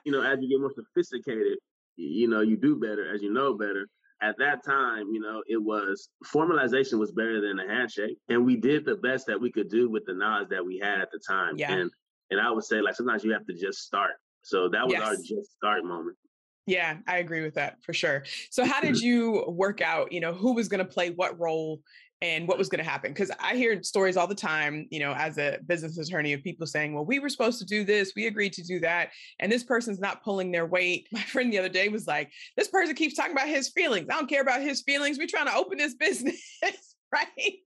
you 0.04 0.12
know, 0.12 0.22
as 0.22 0.38
you 0.40 0.48
get 0.48 0.60
more 0.60 0.72
sophisticated, 0.74 1.58
you 1.96 2.28
know, 2.28 2.40
you 2.40 2.56
do 2.56 2.78
better 2.78 3.14
as 3.14 3.22
you 3.22 3.32
know 3.32 3.56
better. 3.56 3.86
At 4.22 4.36
that 4.38 4.64
time, 4.64 5.08
you 5.12 5.20
know, 5.20 5.42
it 5.48 5.56
was 5.56 6.08
formalization 6.32 6.98
was 6.98 7.10
better 7.10 7.40
than 7.40 7.58
a 7.58 7.66
handshake, 7.66 8.18
and 8.28 8.44
we 8.44 8.56
did 8.56 8.84
the 8.84 8.96
best 8.96 9.26
that 9.26 9.40
we 9.40 9.50
could 9.50 9.68
do 9.68 9.90
with 9.90 10.04
the 10.06 10.14
knowledge 10.14 10.48
that 10.50 10.64
we 10.64 10.78
had 10.78 11.00
at 11.00 11.08
the 11.10 11.20
time. 11.28 11.54
Yeah. 11.56 11.72
And 11.72 11.90
and 12.30 12.40
I 12.40 12.50
would 12.50 12.64
say 12.64 12.80
like 12.80 12.94
sometimes 12.94 13.24
you 13.24 13.32
have 13.32 13.46
to 13.46 13.54
just 13.54 13.80
start. 13.80 14.12
So 14.42 14.68
that 14.68 14.84
was 14.84 14.94
yes. 14.94 15.02
our 15.02 15.16
just 15.16 15.52
start 15.56 15.84
moment. 15.84 16.16
Yeah, 16.66 16.98
I 17.08 17.18
agree 17.18 17.42
with 17.42 17.54
that 17.54 17.82
for 17.82 17.92
sure. 17.92 18.24
So 18.50 18.64
how 18.64 18.80
did 18.80 18.94
mm-hmm. 18.94 19.06
you 19.06 19.44
work 19.48 19.80
out, 19.80 20.12
you 20.12 20.20
know, 20.20 20.32
who 20.32 20.54
was 20.54 20.68
going 20.68 20.78
to 20.78 20.84
play 20.84 21.10
what 21.10 21.38
role 21.38 21.80
and 22.20 22.46
what 22.46 22.56
was 22.56 22.68
going 22.68 22.78
to 22.82 22.88
happen? 22.88 23.12
Because 23.12 23.32
I 23.40 23.56
hear 23.56 23.82
stories 23.82 24.16
all 24.16 24.28
the 24.28 24.34
time, 24.34 24.86
you 24.90 25.00
know, 25.00 25.12
as 25.12 25.38
a 25.38 25.58
business 25.66 25.98
attorney 25.98 26.32
of 26.34 26.42
people 26.44 26.68
saying, 26.68 26.94
well, 26.94 27.04
we 27.04 27.18
were 27.18 27.28
supposed 27.28 27.58
to 27.58 27.64
do 27.64 27.84
this, 27.84 28.12
we 28.14 28.28
agreed 28.28 28.52
to 28.52 28.62
do 28.62 28.78
that, 28.80 29.10
and 29.40 29.50
this 29.50 29.64
person's 29.64 29.98
not 29.98 30.22
pulling 30.22 30.52
their 30.52 30.66
weight. 30.66 31.08
My 31.12 31.22
friend 31.22 31.52
the 31.52 31.58
other 31.58 31.68
day 31.68 31.88
was 31.88 32.06
like, 32.06 32.30
this 32.56 32.68
person 32.68 32.94
keeps 32.94 33.14
talking 33.14 33.32
about 33.32 33.48
his 33.48 33.70
feelings. 33.70 34.06
I 34.08 34.14
don't 34.14 34.28
care 34.28 34.42
about 34.42 34.62
his 34.62 34.82
feelings. 34.82 35.18
We're 35.18 35.26
trying 35.26 35.46
to 35.46 35.56
open 35.56 35.78
this 35.78 35.94
business. 35.98 36.91
right? 37.38 37.58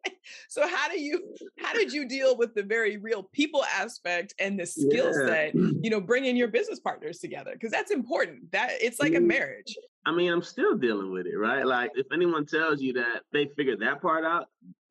So 0.49 0.67
how 0.67 0.89
do 0.89 1.01
you 1.01 1.35
how 1.59 1.73
did 1.73 1.93
you 1.93 2.09
deal 2.09 2.37
with 2.37 2.55
the 2.55 2.63
very 2.63 2.97
real 2.97 3.23
people 3.23 3.65
aspect 3.65 4.35
and 4.41 4.59
the 4.59 4.67
skill 4.67 5.13
yeah. 5.19 5.27
set 5.27 5.55
you 5.55 5.91
know 5.91 6.01
bringing 6.01 6.37
your 6.37 6.49
business 6.49 6.81
partners 6.81 7.19
together? 7.19 7.53
Because 7.53 7.71
that's 7.71 7.91
important. 7.91 8.51
That 8.53 8.71
it's 8.81 8.99
like 8.99 9.15
a 9.15 9.19
mm. 9.19 9.27
marriage 9.27 9.77
i 10.07 10.13
mean 10.13 10.33
i'm 10.33 10.43
still 10.43 10.77
dealing 10.77 11.13
with 11.13 11.27
it 11.27 11.37
right 11.37 11.67
like 11.67 11.91
if 11.95 12.07
anyone 12.13 12.47
tells 12.47 12.81
you 12.81 12.93
that 12.93 13.23
they 13.33 13.47
figured 13.57 13.81
that 13.81 14.01
part 14.01 14.25
out 14.25 14.47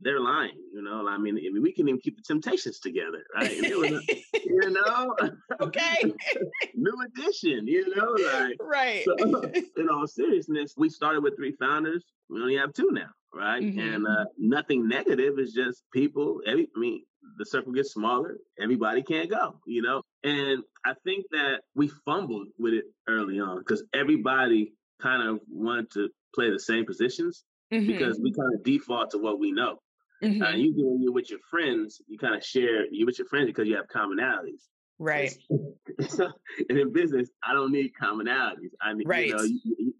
they're 0.05 0.19
lying. 0.19 0.57
You 0.73 0.81
know, 0.83 1.07
I 1.07 1.17
mean, 1.17 1.37
I 1.37 1.49
mean, 1.51 1.61
we 1.61 1.71
can 1.71 1.87
even 1.87 1.99
keep 1.99 2.17
the 2.17 2.23
Temptations 2.23 2.79
together, 2.79 3.23
right? 3.33 3.49
Was, 3.61 4.07
you 4.45 4.69
know, 4.69 5.15
okay, 5.61 6.13
new 6.75 6.93
edition. 7.07 7.67
You 7.67 7.95
know, 7.95 8.15
like 8.33 8.57
right. 8.61 9.03
So, 9.05 9.15
in 9.77 9.89
all 9.89 10.07
seriousness, 10.07 10.73
we 10.77 10.89
started 10.89 11.23
with 11.23 11.35
three 11.35 11.55
founders. 11.59 12.05
We 12.29 12.41
only 12.41 12.55
have 12.57 12.73
two 12.73 12.89
now, 12.91 13.09
right? 13.33 13.63
Mm-hmm. 13.63 13.79
And 13.79 14.07
uh, 14.07 14.25
nothing 14.37 14.87
negative. 14.87 15.35
It's 15.37 15.53
just 15.53 15.83
people. 15.91 16.41
Every, 16.45 16.67
I 16.75 16.79
mean, 16.79 17.03
the 17.37 17.45
circle 17.45 17.71
gets 17.71 17.93
smaller. 17.93 18.37
Everybody 18.61 19.01
can't 19.01 19.29
go. 19.29 19.59
You 19.65 19.81
know, 19.81 20.01
and 20.23 20.61
I 20.85 20.93
think 21.03 21.25
that 21.31 21.61
we 21.73 21.87
fumbled 22.05 22.47
with 22.59 22.73
it 22.73 22.85
early 23.07 23.39
on 23.39 23.59
because 23.59 23.83
everybody 23.93 24.73
kind 25.01 25.27
of 25.27 25.39
wanted 25.49 25.91
to 25.91 26.09
play 26.33 26.49
the 26.49 26.59
same 26.59 26.85
positions 26.85 27.43
mm-hmm. 27.71 27.87
because 27.87 28.19
we 28.21 28.31
kind 28.31 28.53
of 28.53 28.63
default 28.63 29.11
to 29.11 29.17
what 29.17 29.39
we 29.39 29.51
know. 29.51 29.79
Mm-hmm. 30.23 30.41
Uh, 30.41 30.51
you 30.51 30.73
when 30.77 31.01
you're 31.01 31.11
with 31.11 31.29
your 31.29 31.39
friends, 31.49 32.01
you 32.07 32.17
kind 32.17 32.35
of 32.35 32.43
share 32.43 32.85
you 32.91 33.05
with 33.05 33.19
your 33.19 33.27
friends 33.27 33.47
because 33.47 33.67
you 33.67 33.75
have 33.75 33.87
commonalities. 33.87 34.61
Right. 34.97 35.33
and 35.49 36.77
in 36.77 36.93
business, 36.93 37.29
I 37.43 37.53
don't 37.53 37.71
need 37.71 37.91
commonalities. 38.01 38.71
I 38.81 38.93
need 38.93 39.07
right. 39.07 39.27
you 39.27 39.35
know 39.35 39.43
you, 39.43 39.93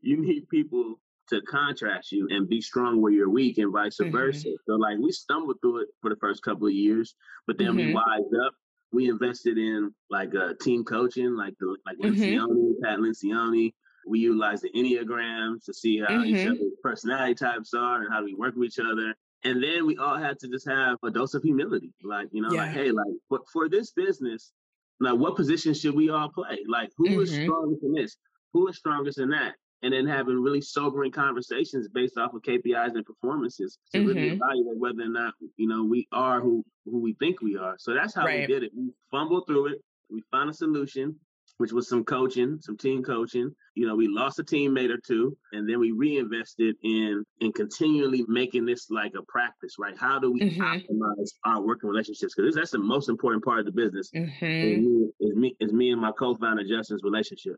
you 0.00 0.20
need 0.20 0.48
people 0.48 0.98
to 1.28 1.42
contrast 1.42 2.10
you 2.12 2.26
and 2.30 2.48
be 2.48 2.60
strong 2.60 3.02
where 3.02 3.12
you're 3.12 3.28
weak 3.28 3.58
and 3.58 3.72
vice 3.72 3.98
mm-hmm. 4.00 4.10
versa. 4.10 4.48
So 4.66 4.74
like 4.74 4.98
we 4.98 5.12
stumbled 5.12 5.56
through 5.60 5.82
it 5.82 5.88
for 6.00 6.10
the 6.10 6.16
first 6.16 6.42
couple 6.42 6.66
of 6.66 6.72
years, 6.72 7.14
but 7.46 7.58
then 7.58 7.76
we 7.76 7.84
mm-hmm. 7.84 7.94
wised 7.94 8.34
up. 8.44 8.54
We 8.90 9.10
invested 9.10 9.58
in 9.58 9.94
like 10.08 10.34
uh, 10.34 10.54
team 10.62 10.82
coaching, 10.82 11.36
like 11.36 11.52
the 11.60 11.76
like 11.84 11.98
mm-hmm. 11.98 12.22
Lencioni, 12.22 12.72
Pat 12.82 12.98
Lencioni, 13.00 13.72
we 14.08 14.20
utilize 14.20 14.60
the 14.60 14.70
Enneagrams 14.70 15.64
to 15.64 15.74
see 15.74 16.00
how 16.00 16.06
mm-hmm. 16.08 16.24
each 16.24 16.46
other's 16.46 16.72
personality 16.82 17.34
types 17.34 17.74
are 17.74 18.02
and 18.02 18.12
how 18.12 18.20
do 18.20 18.24
we 18.24 18.34
work 18.34 18.54
with 18.56 18.68
each 18.68 18.78
other. 18.78 19.14
And 19.44 19.62
then 19.62 19.86
we 19.86 19.96
all 19.96 20.16
had 20.16 20.38
to 20.40 20.48
just 20.48 20.68
have 20.68 20.98
a 21.04 21.10
dose 21.10 21.34
of 21.34 21.42
humility. 21.42 21.92
Like, 22.02 22.28
you 22.32 22.42
know, 22.42 22.50
yeah. 22.52 22.62
like, 22.62 22.72
hey, 22.72 22.90
like, 22.90 23.06
but 23.30 23.42
for 23.52 23.68
this 23.68 23.92
business, 23.92 24.52
like, 25.00 25.14
what 25.16 25.36
position 25.36 25.74
should 25.74 25.94
we 25.94 26.10
all 26.10 26.28
play? 26.28 26.58
Like, 26.66 26.90
who 26.96 27.08
mm-hmm. 27.08 27.20
is 27.20 27.32
strongest 27.32 27.82
in 27.84 27.92
this? 27.92 28.16
Who 28.52 28.68
is 28.68 28.76
strongest 28.76 29.18
in 29.18 29.30
that? 29.30 29.54
And 29.82 29.92
then 29.92 30.08
having 30.08 30.42
really 30.42 30.60
sobering 30.60 31.12
conversations 31.12 31.86
based 31.88 32.18
off 32.18 32.34
of 32.34 32.42
KPIs 32.42 32.94
and 32.94 33.04
performances 33.04 33.78
to 33.92 33.98
mm-hmm. 33.98 34.08
really 34.08 34.28
evaluate 34.30 34.76
whether 34.76 35.02
or 35.02 35.08
not, 35.08 35.34
you 35.56 35.68
know, 35.68 35.84
we 35.84 36.08
are 36.10 36.40
who, 36.40 36.64
who 36.84 36.98
we 36.98 37.14
think 37.20 37.40
we 37.40 37.56
are. 37.56 37.76
So 37.78 37.94
that's 37.94 38.12
how 38.12 38.24
right. 38.24 38.40
we 38.40 38.46
did 38.52 38.64
it. 38.64 38.72
We 38.76 38.90
fumbled 39.12 39.46
through 39.46 39.74
it. 39.74 39.78
We 40.10 40.24
found 40.32 40.50
a 40.50 40.54
solution 40.54 41.14
which 41.58 41.72
was 41.72 41.88
some 41.88 42.04
coaching, 42.04 42.58
some 42.60 42.76
team 42.76 43.02
coaching. 43.02 43.54
You 43.74 43.86
know, 43.86 43.94
we 43.94 44.08
lost 44.08 44.38
a 44.38 44.44
teammate 44.44 44.90
or 44.90 44.98
two, 44.98 45.36
and 45.52 45.68
then 45.68 45.78
we 45.78 45.92
reinvested 45.92 46.76
in 46.82 47.24
in 47.40 47.52
continually 47.52 48.24
making 48.28 48.64
this 48.64 48.90
like 48.90 49.12
a 49.16 49.22
practice, 49.28 49.74
right? 49.78 49.96
How 49.98 50.18
do 50.18 50.32
we 50.32 50.40
mm-hmm. 50.40 50.62
optimize 50.62 51.30
our 51.44 51.60
working 51.60 51.90
relationships? 51.90 52.34
Because 52.34 52.54
that's 52.54 52.70
the 52.70 52.78
most 52.78 53.08
important 53.08 53.44
part 53.44 53.60
of 53.60 53.66
the 53.66 53.72
business. 53.72 54.10
Mm-hmm. 54.14 55.06
Is 55.20 55.36
me, 55.36 55.56
is 55.60 55.72
me 55.72 55.90
and 55.90 56.00
my 56.00 56.12
co-founder 56.12 56.64
Justin's 56.64 57.02
relationship. 57.02 57.56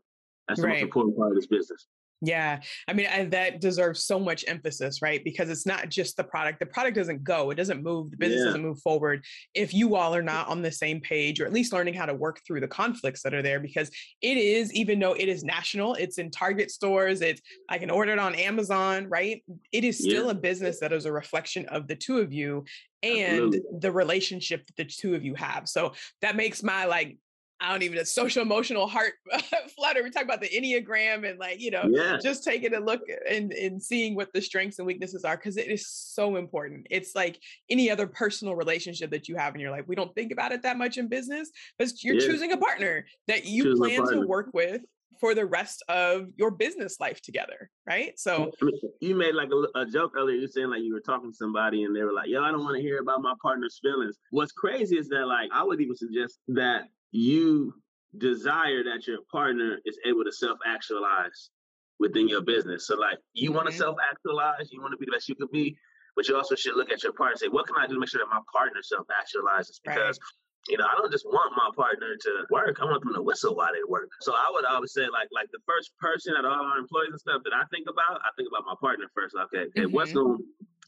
That's 0.48 0.60
the 0.60 0.66
right. 0.66 0.74
most 0.74 0.82
important 0.82 1.16
part 1.16 1.30
of 1.30 1.36
this 1.36 1.46
business. 1.46 1.86
Yeah. 2.22 2.60
I 2.86 2.92
mean, 2.92 3.06
I, 3.06 3.24
that 3.26 3.60
deserves 3.60 4.04
so 4.04 4.18
much 4.18 4.44
emphasis, 4.46 5.00
right? 5.00 5.24
Because 5.24 5.48
it's 5.48 5.64
not 5.64 5.88
just 5.88 6.16
the 6.16 6.24
product. 6.24 6.60
The 6.60 6.66
product 6.66 6.96
doesn't 6.96 7.24
go, 7.24 7.50
it 7.50 7.54
doesn't 7.54 7.82
move, 7.82 8.10
the 8.10 8.16
business 8.18 8.40
yeah. 8.40 8.44
doesn't 8.46 8.62
move 8.62 8.80
forward 8.80 9.24
if 9.54 9.72
you 9.72 9.96
all 9.96 10.14
are 10.14 10.22
not 10.22 10.48
on 10.48 10.60
the 10.60 10.70
same 10.70 11.00
page 11.00 11.40
or 11.40 11.46
at 11.46 11.52
least 11.52 11.72
learning 11.72 11.94
how 11.94 12.06
to 12.06 12.14
work 12.14 12.40
through 12.46 12.60
the 12.60 12.68
conflicts 12.68 13.22
that 13.22 13.32
are 13.32 13.42
there. 13.42 13.58
Because 13.58 13.90
it 14.20 14.36
is, 14.36 14.72
even 14.74 14.98
though 14.98 15.14
it 15.14 15.28
is 15.28 15.44
national, 15.44 15.94
it's 15.94 16.18
in 16.18 16.30
Target 16.30 16.70
stores, 16.70 17.22
it's, 17.22 17.40
I 17.68 17.78
can 17.78 17.90
order 17.90 18.12
it 18.12 18.18
on 18.18 18.34
Amazon, 18.34 19.08
right? 19.08 19.42
It 19.72 19.84
is 19.84 19.98
still 19.98 20.26
yeah. 20.26 20.32
a 20.32 20.34
business 20.34 20.78
that 20.80 20.92
is 20.92 21.06
a 21.06 21.12
reflection 21.12 21.66
of 21.66 21.88
the 21.88 21.96
two 21.96 22.18
of 22.18 22.32
you 22.32 22.64
and 23.02 23.54
Absolutely. 23.54 23.78
the 23.80 23.92
relationship 23.92 24.66
that 24.66 24.76
the 24.76 24.84
two 24.84 25.14
of 25.14 25.24
you 25.24 25.34
have. 25.36 25.68
So 25.68 25.92
that 26.20 26.36
makes 26.36 26.62
my 26.62 26.84
like 26.84 27.16
I 27.60 27.70
don't 27.72 27.82
even 27.82 27.98
a 27.98 28.04
social 28.04 28.42
emotional 28.42 28.86
heart 28.86 29.14
flutter. 29.76 30.02
We 30.02 30.10
talk 30.10 30.24
about 30.24 30.40
the 30.40 30.48
Enneagram 30.48 31.28
and 31.28 31.38
like, 31.38 31.60
you 31.60 31.70
know, 31.70 31.88
yeah. 31.90 32.18
just 32.22 32.42
taking 32.42 32.74
a 32.74 32.80
look 32.80 33.02
and, 33.28 33.52
and 33.52 33.82
seeing 33.82 34.14
what 34.14 34.32
the 34.32 34.40
strengths 34.40 34.78
and 34.78 34.86
weaknesses 34.86 35.24
are 35.24 35.36
because 35.36 35.56
it 35.56 35.68
is 35.68 35.88
so 35.88 36.36
important. 36.36 36.86
It's 36.90 37.14
like 37.14 37.38
any 37.68 37.90
other 37.90 38.06
personal 38.06 38.54
relationship 38.54 39.10
that 39.10 39.28
you 39.28 39.36
have 39.36 39.54
in 39.54 39.60
your 39.60 39.70
life. 39.70 39.84
We 39.86 39.94
don't 39.94 40.14
think 40.14 40.32
about 40.32 40.52
it 40.52 40.62
that 40.62 40.78
much 40.78 40.96
in 40.96 41.08
business, 41.08 41.50
but 41.78 42.02
you're 42.02 42.14
yeah. 42.14 42.26
choosing 42.26 42.52
a 42.52 42.56
partner 42.56 43.04
that 43.28 43.44
you 43.44 43.76
plan 43.76 44.06
to 44.06 44.26
work 44.26 44.50
with 44.54 44.82
for 45.20 45.34
the 45.34 45.44
rest 45.44 45.84
of 45.88 46.28
your 46.36 46.50
business 46.50 46.98
life 46.98 47.20
together, 47.20 47.68
right? 47.86 48.18
So 48.18 48.50
you 49.00 49.14
made 49.14 49.34
like 49.34 49.50
a, 49.50 49.80
a, 49.80 49.84
joke 49.84 50.12
earlier. 50.16 50.36
You're 50.36 50.48
saying 50.48 50.70
like 50.70 50.80
you 50.80 50.94
were 50.94 51.00
talking 51.00 51.30
to 51.30 51.36
somebody 51.36 51.84
and 51.84 51.94
they 51.94 52.02
were 52.02 52.12
like, 52.12 52.28
"Yo, 52.28 52.42
I 52.42 52.50
don't 52.50 52.64
want 52.64 52.76
to 52.76 52.82
hear 52.82 53.00
about 53.00 53.20
my 53.20 53.34
partner's 53.42 53.78
feelings." 53.82 54.16
What's 54.30 54.52
crazy 54.52 54.96
is 54.96 55.08
that 55.08 55.26
like 55.26 55.50
I 55.52 55.62
would 55.62 55.80
even 55.80 55.94
suggest 55.94 56.38
that 56.48 56.84
you 57.10 57.74
desire 58.18 58.82
that 58.84 59.06
your 59.06 59.18
partner 59.30 59.78
is 59.84 59.98
able 60.06 60.24
to 60.24 60.32
self 60.32 60.58
actualize 60.66 61.50
within 61.98 62.28
your 62.28 62.42
business. 62.42 62.86
So, 62.86 62.96
like, 62.96 63.18
you 63.32 63.50
mm-hmm. 63.50 63.56
want 63.56 63.70
to 63.70 63.74
self 63.74 63.96
actualize, 64.10 64.70
you 64.72 64.80
want 64.80 64.92
to 64.92 64.98
be 64.98 65.06
the 65.06 65.12
best 65.12 65.28
you 65.28 65.34
could 65.34 65.50
be, 65.50 65.76
but 66.16 66.28
you 66.28 66.36
also 66.36 66.54
should 66.54 66.76
look 66.76 66.90
at 66.90 67.02
your 67.02 67.12
partner 67.12 67.32
and 67.32 67.40
say, 67.40 67.48
what 67.48 67.66
can 67.66 67.76
I 67.78 67.86
do 67.86 67.94
to 67.94 68.00
make 68.00 68.08
sure 68.08 68.20
that 68.20 68.30
my 68.30 68.40
partner 68.52 68.80
self 68.82 69.06
actualizes? 69.08 69.80
Because 69.84 70.18
right. 70.18 70.34
You 70.68 70.76
know, 70.76 70.84
I 70.84 70.92
don't 71.00 71.10
just 71.10 71.24
want 71.24 71.56
my 71.56 71.70
partner 71.74 72.14
to 72.20 72.32
work. 72.50 72.78
I 72.82 72.84
want 72.84 73.02
them 73.02 73.14
to 73.14 73.22
whistle 73.22 73.56
while 73.56 73.72
they 73.72 73.80
work. 73.88 74.10
So 74.20 74.34
I 74.34 74.50
would 74.52 74.66
always 74.66 74.92
say, 74.92 75.08
like, 75.08 75.32
like 75.32 75.48
the 75.52 75.58
first 75.66 75.96
person 75.98 76.36
of 76.36 76.44
all 76.44 76.52
our 76.52 76.76
employees 76.76 77.16
and 77.16 77.20
stuff 77.20 77.40
that 77.44 77.54
I 77.56 77.64
think 77.72 77.88
about, 77.88 78.20
I 78.20 78.28
think 78.36 78.48
about 78.52 78.68
my 78.68 78.76
partner 78.78 79.06
first. 79.16 79.34
Okay, 79.48 79.72
okay, 79.72 79.88
mm-hmm. 79.88 79.94
what's 79.96 80.12
going, 80.12 80.38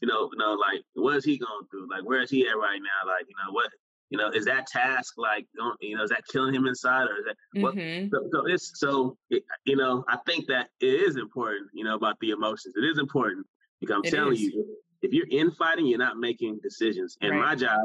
you 0.01 0.07
know, 0.07 0.29
you 0.31 0.37
know, 0.37 0.53
like, 0.53 0.85
what 0.93 1.17
is 1.17 1.25
he 1.25 1.39
going 1.41 1.65
through? 1.71 1.89
Like, 1.89 2.05
where 2.05 2.21
is 2.21 2.29
he 2.29 2.45
at 2.45 2.53
right 2.53 2.77
now? 2.77 3.09
Like, 3.09 3.25
you 3.25 3.33
know, 3.41 3.51
what 3.51 3.73
you 4.13 4.19
know, 4.19 4.29
is 4.29 4.45
that 4.45 4.67
task 4.67 5.15
like, 5.17 5.47
you 5.81 5.97
know, 5.97 6.03
is 6.03 6.11
that 6.11 6.21
killing 6.31 6.53
him 6.53 6.67
inside 6.67 7.05
or 7.05 7.17
is 7.17 7.25
that, 7.25 7.35
mm-hmm. 7.59 8.09
so, 8.13 8.29
so, 8.31 8.45
it's, 8.45 8.71
so, 8.75 9.17
it, 9.31 9.43
you 9.65 9.75
know, 9.75 10.05
I 10.07 10.17
think 10.27 10.45
that 10.49 10.69
it 10.81 10.85
is 10.85 11.17
important, 11.17 11.71
you 11.73 11.83
know, 11.83 11.95
about 11.95 12.19
the 12.21 12.29
emotions. 12.29 12.75
It 12.77 12.85
is 12.85 12.99
important 12.99 13.43
because 13.81 13.95
I'm 13.95 14.05
it 14.05 14.11
telling 14.11 14.33
is. 14.33 14.41
you, 14.41 14.77
if 15.01 15.13
you're 15.13 15.25
infighting, 15.31 15.87
you're 15.87 15.97
not 15.97 16.17
making 16.17 16.59
decisions. 16.61 17.17
And 17.21 17.31
right. 17.31 17.39
my 17.39 17.55
job, 17.55 17.79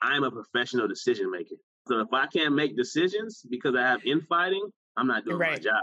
I'm 0.00 0.22
a 0.22 0.30
professional 0.30 0.86
decision 0.86 1.28
maker. 1.32 1.56
So 1.88 1.98
if 1.98 2.12
I 2.12 2.28
can't 2.28 2.54
make 2.54 2.76
decisions 2.76 3.44
because 3.50 3.74
I 3.74 3.82
have 3.82 4.04
infighting, 4.06 4.64
I'm 4.96 5.08
not 5.08 5.24
doing 5.24 5.38
right. 5.38 5.54
my 5.54 5.58
job. 5.58 5.82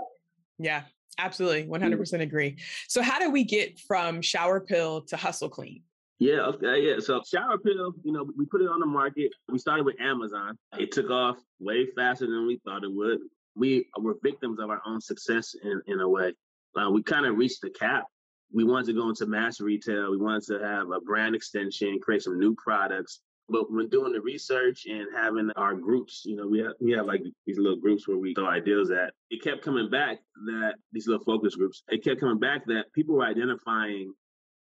Yeah, 0.60 0.84
absolutely. 1.18 1.66
100% 1.66 2.22
agree. 2.22 2.58
So 2.88 3.02
how 3.02 3.20
do 3.20 3.32
we 3.32 3.44
get 3.44 3.82
from 3.82 4.22
shower 4.22 4.62
pill 4.62 5.02
to 5.08 5.18
hustle 5.18 5.50
clean? 5.50 5.84
Yeah, 6.20 6.42
okay, 6.48 6.82
yeah. 6.86 7.00
So 7.00 7.22
shower 7.26 7.58
pill, 7.58 7.94
you 8.04 8.12
know, 8.12 8.30
we 8.38 8.46
put 8.46 8.62
it 8.62 8.68
on 8.68 8.82
the 8.82 8.86
market. 8.86 9.32
We 9.48 9.58
started 9.58 9.86
with 9.86 10.00
Amazon. 10.02 10.58
It 10.78 10.92
took 10.92 11.10
off 11.10 11.38
way 11.60 11.88
faster 11.96 12.26
than 12.26 12.46
we 12.46 12.60
thought 12.66 12.84
it 12.84 12.94
would. 12.94 13.20
We 13.56 13.88
were 13.98 14.16
victims 14.22 14.60
of 14.60 14.70
our 14.70 14.82
own 14.86 15.00
success 15.00 15.56
in, 15.64 15.82
in 15.88 16.02
a 16.02 16.08
way. 16.08 16.34
Uh, 16.80 16.90
we 16.92 17.02
kind 17.04 17.26
of 17.26 17.38
reached 17.38 17.62
the 17.62 17.70
cap. 17.70 18.04
We 18.54 18.66
wanted 18.66 18.88
to 18.88 18.94
go 18.94 19.08
into 19.08 19.28
mass 19.28 19.62
retail. 19.62 20.12
We 20.12 20.18
wanted 20.18 20.44
to 20.48 20.60
have 20.60 20.92
a 20.92 21.00
brand 21.00 21.36
extension, 21.36 22.00
create 22.02 22.24
some 22.24 22.38
new 22.38 22.54
products. 22.62 23.22
But 23.48 23.72
when 23.72 23.90
doing 23.90 24.12
the 24.12 24.22
research 24.22 24.86
and 24.88 25.08
having 25.16 25.50
our 25.56 25.74
groups, 25.74 26.24
you 26.26 26.36
know, 26.36 26.48
we 26.48 26.60
have, 26.60 26.74
we 26.80 26.92
have 26.92 27.06
like 27.06 27.24
these 27.48 27.58
little 27.58 27.80
groups 27.80 28.08
where 28.08 28.18
we 28.18 28.34
throw 28.34 28.48
ideas 28.48 28.92
at. 28.92 29.14
It 29.32 29.42
kept 29.42 29.64
coming 29.64 29.90
back 29.90 30.20
that 30.48 30.74
these 30.92 31.08
little 31.08 31.24
focus 31.24 31.56
groups. 31.56 31.82
It 31.90 32.04
kept 32.04 32.20
coming 32.20 32.40
back 32.40 32.66
that 32.68 32.92
people 32.94 33.16
were 33.16 33.26
identifying 33.26 34.14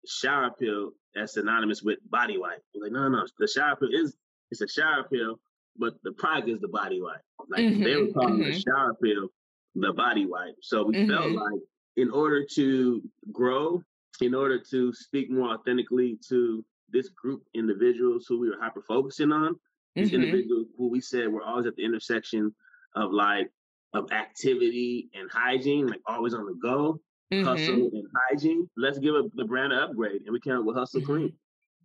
shower 0.06 0.50
pill 0.58 0.92
as 1.16 1.34
synonymous 1.34 1.82
with 1.82 1.98
body 2.10 2.38
wipe. 2.38 2.62
Like, 2.74 2.92
no, 2.92 3.08
no, 3.08 3.24
the 3.38 3.46
shower 3.46 3.76
pill 3.76 3.90
is 3.92 4.16
it's 4.50 4.60
a 4.60 4.68
shower 4.68 5.04
pill, 5.10 5.38
but 5.76 5.94
the 6.02 6.12
product 6.12 6.48
is 6.48 6.60
the 6.60 6.68
body 6.68 7.00
wipe. 7.00 7.20
Like 7.48 7.62
mm-hmm, 7.62 7.82
they 7.82 7.96
were 7.96 8.12
calling 8.12 8.40
mm-hmm. 8.40 8.52
the 8.52 8.60
shower 8.60 8.94
pill 9.02 9.28
the 9.74 9.92
body 9.92 10.26
wipe. 10.26 10.56
So 10.60 10.84
we 10.84 10.94
mm-hmm. 10.94 11.10
felt 11.10 11.32
like 11.32 11.60
in 11.96 12.10
order 12.10 12.44
to 12.54 13.02
grow, 13.32 13.82
in 14.20 14.34
order 14.34 14.60
to 14.70 14.92
speak 14.92 15.30
more 15.30 15.54
authentically 15.54 16.18
to 16.28 16.64
this 16.90 17.08
group 17.08 17.42
individuals 17.54 18.26
who 18.28 18.38
we 18.38 18.50
were 18.50 18.60
hyper 18.60 18.82
focusing 18.86 19.32
on, 19.32 19.56
these 19.94 20.08
mm-hmm. 20.08 20.22
individuals 20.22 20.66
who 20.76 20.88
we 20.88 21.00
said 21.00 21.28
were 21.28 21.42
always 21.42 21.66
at 21.66 21.76
the 21.76 21.84
intersection 21.84 22.54
of 22.94 23.12
like 23.12 23.50
of 23.94 24.10
activity 24.12 25.10
and 25.14 25.30
hygiene, 25.30 25.86
like 25.86 26.00
always 26.06 26.34
on 26.34 26.46
the 26.46 26.58
go 26.62 27.00
mm-hmm. 27.32 27.46
hustle 27.46 27.90
and 27.92 28.06
hygiene. 28.30 28.68
Let's 28.76 28.98
give 28.98 29.14
a, 29.14 29.24
the 29.34 29.44
brand 29.44 29.72
an 29.72 29.78
upgrade, 29.80 30.22
and 30.24 30.32
we 30.32 30.40
came 30.40 30.54
up 30.54 30.64
with 30.64 30.76
hustle 30.76 31.00
mm-hmm. 31.00 31.12
clean. 31.12 31.32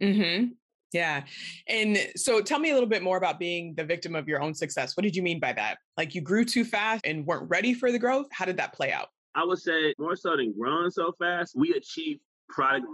Mm-hmm. 0.01 0.45
Yeah. 0.93 1.23
And 1.67 1.97
so 2.15 2.41
tell 2.41 2.59
me 2.59 2.69
a 2.69 2.73
little 2.73 2.89
bit 2.89 3.03
more 3.03 3.17
about 3.17 3.39
being 3.39 3.75
the 3.75 3.83
victim 3.83 4.15
of 4.15 4.27
your 4.27 4.41
own 4.41 4.53
success. 4.53 4.95
What 4.95 5.03
did 5.03 5.15
you 5.15 5.21
mean 5.21 5.39
by 5.39 5.53
that? 5.53 5.79
Like 5.97 6.15
you 6.15 6.21
grew 6.21 6.45
too 6.45 6.63
fast 6.63 7.05
and 7.05 7.25
weren't 7.25 7.49
ready 7.49 7.73
for 7.73 7.91
the 7.91 7.99
growth? 7.99 8.27
How 8.31 8.45
did 8.45 8.57
that 8.57 8.73
play 8.73 8.91
out? 8.91 9.09
I 9.35 9.43
would 9.43 9.59
say 9.59 9.93
more 9.99 10.15
so 10.15 10.37
than 10.37 10.53
growing 10.57 10.89
so 10.89 11.13
fast, 11.19 11.53
we 11.55 11.73
achieved 11.73 12.21
product 12.49 12.85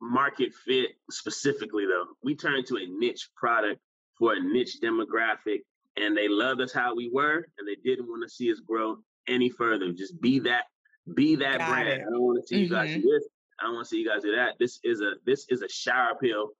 market 0.00 0.52
fit 0.64 0.90
specifically 1.10 1.86
though. 1.86 2.04
We 2.22 2.36
turned 2.36 2.66
to 2.66 2.76
a 2.76 2.86
niche 2.86 3.30
product 3.36 3.80
for 4.18 4.34
a 4.34 4.40
niche 4.40 4.76
demographic 4.82 5.60
and 5.96 6.16
they 6.16 6.28
loved 6.28 6.60
us 6.60 6.72
how 6.72 6.94
we 6.94 7.10
were 7.12 7.46
and 7.58 7.66
they 7.66 7.76
didn't 7.82 8.08
want 8.08 8.22
to 8.22 8.28
see 8.28 8.52
us 8.52 8.60
grow 8.60 8.98
any 9.26 9.48
further. 9.48 9.92
Just 9.92 10.20
be 10.20 10.38
that 10.40 10.64
be 11.14 11.36
that 11.36 11.58
Got 11.58 11.68
brand. 11.68 11.88
It. 11.88 12.00
I 12.00 12.10
don't 12.10 12.22
want 12.22 12.42
to 12.42 12.46
see 12.46 12.54
mm-hmm. 12.56 12.62
you 12.64 12.70
guys 12.70 12.88
do 12.88 12.98
mm-hmm. 12.98 13.08
this. 13.08 13.28
I 13.60 13.64
don't 13.64 13.74
want 13.74 13.86
to 13.86 13.88
see 13.88 13.98
you 13.98 14.08
guys 14.08 14.22
do 14.22 14.34
that. 14.36 14.54
This 14.58 14.78
is 14.84 15.00
a 15.00 15.12
this 15.26 15.46
is 15.48 15.62
a 15.62 15.68
shower 15.68 16.14
pill 16.20 16.50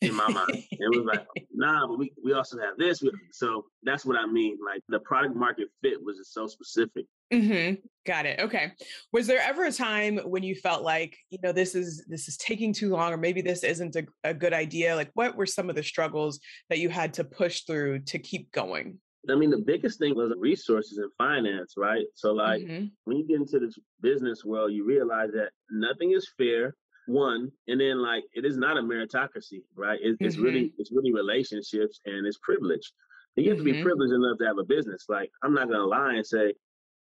in 0.00 0.14
my 0.14 0.28
mind. 0.28 0.64
it 0.70 0.96
was 0.96 1.04
like, 1.04 1.26
nah, 1.52 1.86
but 1.86 1.98
we, 1.98 2.12
we 2.24 2.32
also 2.32 2.58
have 2.58 2.76
this. 2.78 3.02
So 3.32 3.66
that's 3.82 4.04
what 4.04 4.16
I 4.16 4.26
mean. 4.26 4.58
Like 4.64 4.82
the 4.88 5.00
product 5.00 5.36
market 5.36 5.68
fit 5.82 6.02
was 6.02 6.16
just 6.16 6.32
so 6.32 6.46
specific. 6.46 7.06
Mm-hmm. 7.32 7.74
Got 8.06 8.26
it. 8.26 8.40
Okay. 8.40 8.72
Was 9.12 9.26
there 9.26 9.40
ever 9.40 9.64
a 9.64 9.72
time 9.72 10.18
when 10.18 10.42
you 10.42 10.54
felt 10.54 10.82
like, 10.82 11.16
you 11.30 11.38
know, 11.42 11.52
this 11.52 11.74
is 11.74 12.04
this 12.08 12.28
is 12.28 12.36
taking 12.36 12.72
too 12.72 12.90
long, 12.90 13.12
or 13.12 13.16
maybe 13.16 13.42
this 13.42 13.62
isn't 13.62 13.94
a, 13.96 14.04
a 14.24 14.34
good 14.34 14.52
idea? 14.52 14.96
Like, 14.96 15.10
what 15.14 15.36
were 15.36 15.46
some 15.46 15.70
of 15.70 15.76
the 15.76 15.82
struggles 15.82 16.40
that 16.70 16.78
you 16.78 16.88
had 16.88 17.14
to 17.14 17.24
push 17.24 17.62
through 17.62 18.00
to 18.00 18.18
keep 18.18 18.50
going? 18.52 18.98
I 19.28 19.34
mean, 19.34 19.50
the 19.50 19.58
biggest 19.58 19.98
thing 19.98 20.14
was 20.14 20.32
resources 20.38 20.98
and 20.98 21.10
finance, 21.18 21.74
right? 21.76 22.06
So, 22.14 22.32
like, 22.32 22.62
mm-hmm. 22.62 22.86
when 23.04 23.16
you 23.18 23.26
get 23.26 23.36
into 23.36 23.58
this 23.58 23.78
business 24.00 24.44
world, 24.44 24.72
you 24.72 24.84
realize 24.84 25.30
that 25.32 25.50
nothing 25.70 26.12
is 26.12 26.26
fair 26.38 26.74
one 27.06 27.50
and 27.66 27.80
then 27.80 28.00
like 28.00 28.24
it 28.34 28.44
is 28.44 28.56
not 28.56 28.76
a 28.76 28.80
meritocracy 28.80 29.62
right 29.74 29.98
it, 30.02 30.16
it's 30.20 30.36
mm-hmm. 30.36 30.44
really 30.44 30.72
it's 30.78 30.92
really 30.92 31.12
relationships 31.12 32.00
and 32.04 32.26
it's 32.26 32.38
privilege 32.38 32.92
and 33.36 33.44
you 33.44 33.50
have 33.50 33.58
mm-hmm. 33.58 33.66
to 33.66 33.72
be 33.72 33.78
mm-hmm. 33.78 33.86
privileged 33.86 34.12
enough 34.12 34.38
to 34.38 34.46
have 34.46 34.58
a 34.58 34.64
business 34.64 35.06
like 35.08 35.30
i'm 35.42 35.54
not 35.54 35.68
gonna 35.68 35.84
lie 35.84 36.14
and 36.14 36.26
say 36.26 36.52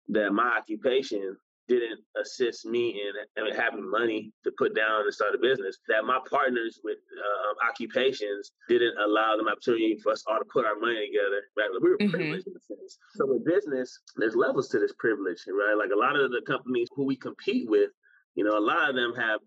that 0.08 0.32
my 0.32 0.56
occupation 0.58 1.36
didn't 1.68 2.00
assist 2.20 2.64
me 2.64 3.02
in 3.36 3.54
having 3.56 3.88
money 3.90 4.32
to 4.44 4.52
put 4.56 4.74
down 4.74 5.02
and 5.02 5.12
start 5.12 5.34
a 5.34 5.38
business. 5.38 5.78
That 5.88 6.04
my 6.04 6.18
partners 6.28 6.80
with 6.84 6.98
uh, 6.98 7.68
occupations 7.68 8.52
didn't 8.68 8.94
allow 8.98 9.36
them 9.36 9.48
opportunity 9.48 9.98
for 10.02 10.12
us 10.12 10.22
all 10.26 10.38
to 10.38 10.44
put 10.52 10.64
our 10.64 10.78
money 10.78 11.06
together. 11.06 11.42
Right, 11.56 11.68
we 11.82 11.90
were 11.90 11.98
mm-hmm. 11.98 12.10
privileged 12.10 12.46
in 12.46 12.54
a 12.54 12.60
sense. 12.60 12.98
So 13.14 13.26
with 13.26 13.44
business, 13.44 13.98
there's 14.16 14.36
levels 14.36 14.68
to 14.70 14.78
this 14.78 14.92
privilege, 14.98 15.38
right? 15.48 15.76
Like 15.76 15.90
a 15.94 15.98
lot 15.98 16.16
of 16.16 16.30
the 16.30 16.42
companies 16.46 16.88
who 16.94 17.04
we 17.04 17.16
compete 17.16 17.68
with, 17.68 17.90
you 18.34 18.44
know, 18.44 18.56
a 18.56 18.60
lot 18.60 18.88
of 18.88 18.96
them 18.96 19.14
have 19.16 19.40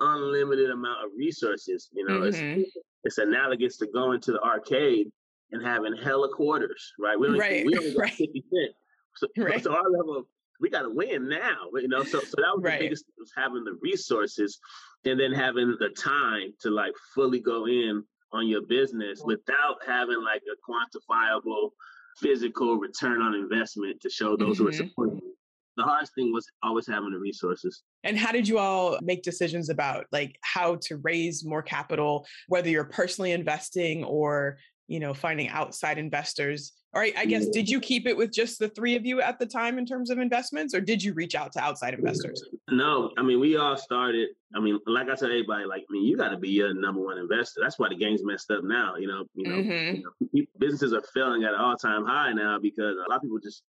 unlimited 0.00 0.70
amount 0.70 1.04
of 1.04 1.10
resources. 1.16 1.88
You 1.92 2.06
know, 2.06 2.20
mm-hmm. 2.20 2.60
it's 2.60 2.76
it's 3.04 3.18
analogous 3.18 3.76
to 3.78 3.86
going 3.86 4.20
to 4.22 4.32
the 4.32 4.40
arcade 4.40 5.08
and 5.52 5.64
having 5.64 5.94
hella 5.96 6.28
quarters, 6.34 6.92
right? 6.98 7.18
We 7.18 7.28
only, 7.28 7.38
right. 7.38 7.66
we 7.66 7.76
only 7.76 7.92
got 7.92 8.00
right. 8.02 8.12
50 8.12 8.44
cents. 8.52 8.74
So, 9.16 9.26
right. 9.36 9.62
so 9.62 9.74
our 9.74 9.90
level 9.90 10.26
we 10.62 10.70
got 10.70 10.82
to 10.82 10.90
win 10.90 11.28
now, 11.28 11.68
you 11.74 11.88
know. 11.88 12.04
So, 12.04 12.20
so 12.20 12.36
that 12.38 12.54
was 12.54 12.62
right. 12.62 12.78
the 12.78 12.86
biggest 12.86 13.04
thing, 13.04 13.14
was 13.18 13.32
having 13.36 13.64
the 13.64 13.76
resources, 13.82 14.58
and 15.04 15.20
then 15.20 15.32
having 15.32 15.76
the 15.78 15.90
time 15.90 16.54
to 16.60 16.70
like 16.70 16.92
fully 17.14 17.40
go 17.40 17.66
in 17.66 18.02
on 18.32 18.46
your 18.46 18.62
business 18.62 19.20
without 19.22 19.76
having 19.86 20.22
like 20.22 20.42
a 20.50 20.56
quantifiable 20.70 21.70
physical 22.18 22.76
return 22.76 23.20
on 23.20 23.34
investment 23.34 24.00
to 24.00 24.08
show 24.08 24.36
those 24.36 24.54
mm-hmm. 24.56 24.62
who 24.62 24.68
are 24.68 24.72
mm-hmm. 24.72 24.88
supporting 24.88 25.16
you 25.16 25.32
the 25.76 25.82
hardest 25.82 26.14
thing 26.14 26.32
was 26.32 26.46
always 26.62 26.86
having 26.86 27.10
the 27.10 27.18
resources. 27.18 27.82
And 28.04 28.18
how 28.18 28.32
did 28.32 28.46
you 28.46 28.58
all 28.58 28.98
make 29.00 29.22
decisions 29.22 29.68
about 29.68 30.06
like 30.12 30.38
how 30.42 30.76
to 30.82 30.98
raise 30.98 31.44
more 31.44 31.62
capital, 31.62 32.26
whether 32.48 32.68
you're 32.68 32.84
personally 32.84 33.32
investing 33.32 34.04
or, 34.04 34.58
you 34.92 35.00
know, 35.00 35.14
finding 35.14 35.48
outside 35.48 35.96
investors? 35.96 36.72
Or 36.92 37.02
I, 37.02 37.24
guess, 37.24 37.48
did 37.48 37.70
you 37.70 37.80
keep 37.80 38.06
it 38.06 38.14
with 38.14 38.30
just 38.30 38.58
the 38.58 38.68
three 38.68 38.94
of 38.94 39.06
you 39.06 39.22
at 39.22 39.38
the 39.38 39.46
time 39.46 39.78
in 39.78 39.86
terms 39.86 40.10
of 40.10 40.18
investments, 40.18 40.74
or 40.74 40.80
did 40.82 41.02
you 41.02 41.14
reach 41.14 41.34
out 41.34 41.50
to 41.52 41.60
outside 41.60 41.94
investors? 41.94 42.44
No, 42.70 43.10
I 43.16 43.22
mean, 43.22 43.40
we 43.40 43.56
all 43.56 43.78
started. 43.78 44.28
I 44.54 44.60
mean, 44.60 44.78
like 44.86 45.08
I 45.08 45.14
tell 45.14 45.28
everybody, 45.28 45.64
like, 45.64 45.80
I 45.88 45.90
mean, 45.90 46.04
you 46.04 46.18
got 46.18 46.28
to 46.28 46.36
be 46.36 46.50
your 46.50 46.74
number 46.74 47.00
one 47.00 47.16
investor. 47.16 47.60
That's 47.62 47.78
why 47.78 47.88
the 47.88 47.96
game's 47.96 48.22
messed 48.22 48.50
up 48.50 48.62
now. 48.62 48.96
You 48.96 49.08
know, 49.08 49.24
you 49.34 49.48
know, 49.48 49.56
mm-hmm. 49.56 49.96
you 50.32 50.42
know 50.42 50.46
businesses 50.58 50.92
are 50.92 51.02
failing 51.14 51.44
at 51.44 51.54
an 51.54 51.60
all 51.60 51.76
time 51.76 52.04
high 52.04 52.34
now 52.34 52.58
because 52.60 52.96
a 52.98 53.08
lot 53.08 53.16
of 53.16 53.22
people 53.22 53.38
just 53.42 53.62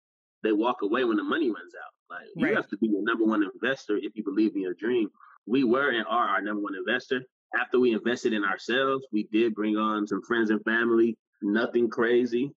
they 0.44 0.52
walk 0.52 0.82
away 0.82 1.06
when 1.06 1.16
the 1.16 1.24
money 1.24 1.48
runs 1.48 1.74
out. 1.82 1.94
Like 2.18 2.28
you 2.36 2.54
have 2.54 2.68
to 2.68 2.78
be 2.78 2.88
your 2.88 3.04
number 3.04 3.24
one 3.24 3.42
investor 3.42 3.96
if 3.96 4.12
you 4.16 4.24
believe 4.26 4.56
in 4.56 4.62
your 4.62 4.74
dream. 4.74 5.10
We 5.46 5.64
were 5.64 5.92
and 5.92 6.06
are 6.08 6.28
our 6.28 6.42
number 6.42 6.62
one 6.62 6.76
investor. 6.76 7.22
After 7.60 7.80
we 7.80 7.94
invested 7.94 8.34
in 8.34 8.44
ourselves, 8.44 9.06
we 9.12 9.28
did 9.32 9.54
bring 9.54 9.78
on 9.78 10.08
some 10.08 10.22
friends 10.22 10.50
and 10.50 10.64
family. 10.64 11.18
Nothing 11.42 11.90
crazy. 11.90 12.52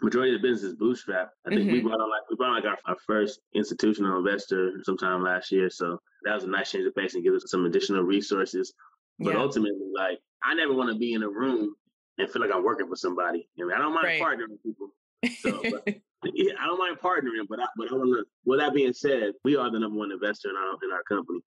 Majority 0.00 0.34
of 0.34 0.42
the 0.42 0.48
business 0.48 0.72
is 0.72 0.76
bootstrap. 0.76 1.30
I 1.46 1.50
think 1.50 1.62
mm-hmm. 1.62 1.72
we 1.72 1.80
brought 1.80 2.00
on 2.00 2.10
like 2.10 2.22
we 2.30 2.36
brought 2.36 2.50
on 2.50 2.56
like 2.56 2.64
our, 2.64 2.78
our 2.86 2.96
first 3.06 3.40
institutional 3.54 4.18
investor 4.18 4.80
sometime 4.84 5.22
last 5.22 5.50
year. 5.50 5.70
So 5.70 5.98
that 6.24 6.34
was 6.34 6.44
a 6.44 6.48
nice 6.48 6.70
change 6.70 6.86
of 6.86 6.94
pace 6.94 7.14
and 7.14 7.24
give 7.24 7.34
us 7.34 7.44
some 7.46 7.66
additional 7.66 8.02
resources. 8.02 8.72
But 9.18 9.34
yeah. 9.34 9.40
ultimately, 9.40 9.90
like 9.94 10.18
I 10.42 10.54
never 10.54 10.72
want 10.72 10.92
to 10.92 10.98
be 10.98 11.14
in 11.14 11.22
a 11.22 11.28
room 11.28 11.74
and 12.18 12.30
feel 12.30 12.42
like 12.42 12.54
I'm 12.54 12.64
working 12.64 12.88
for 12.88 12.96
somebody. 12.96 13.48
I, 13.58 13.64
mean, 13.64 13.72
I 13.72 13.78
don't 13.78 13.94
mind 13.94 14.06
right. 14.06 14.22
partnering 14.22 14.50
with 14.50 14.62
people. 14.62 14.88
So, 15.40 15.62
but, 15.62 15.86
yeah, 16.34 16.52
I 16.60 16.66
don't 16.66 16.78
mind 16.78 16.98
partnering, 16.98 17.46
but 17.48 17.60
I, 17.60 17.66
but 17.76 17.90
I 17.90 17.94
want 17.94 18.10
to. 18.10 18.24
With 18.44 18.60
that 18.60 18.74
being 18.74 18.92
said, 18.92 19.32
we 19.44 19.56
are 19.56 19.70
the 19.70 19.78
number 19.78 19.98
one 19.98 20.12
investor 20.12 20.50
in 20.50 20.56
our 20.56 20.74
in 20.82 20.92
our 20.92 21.02
company. 21.04 21.40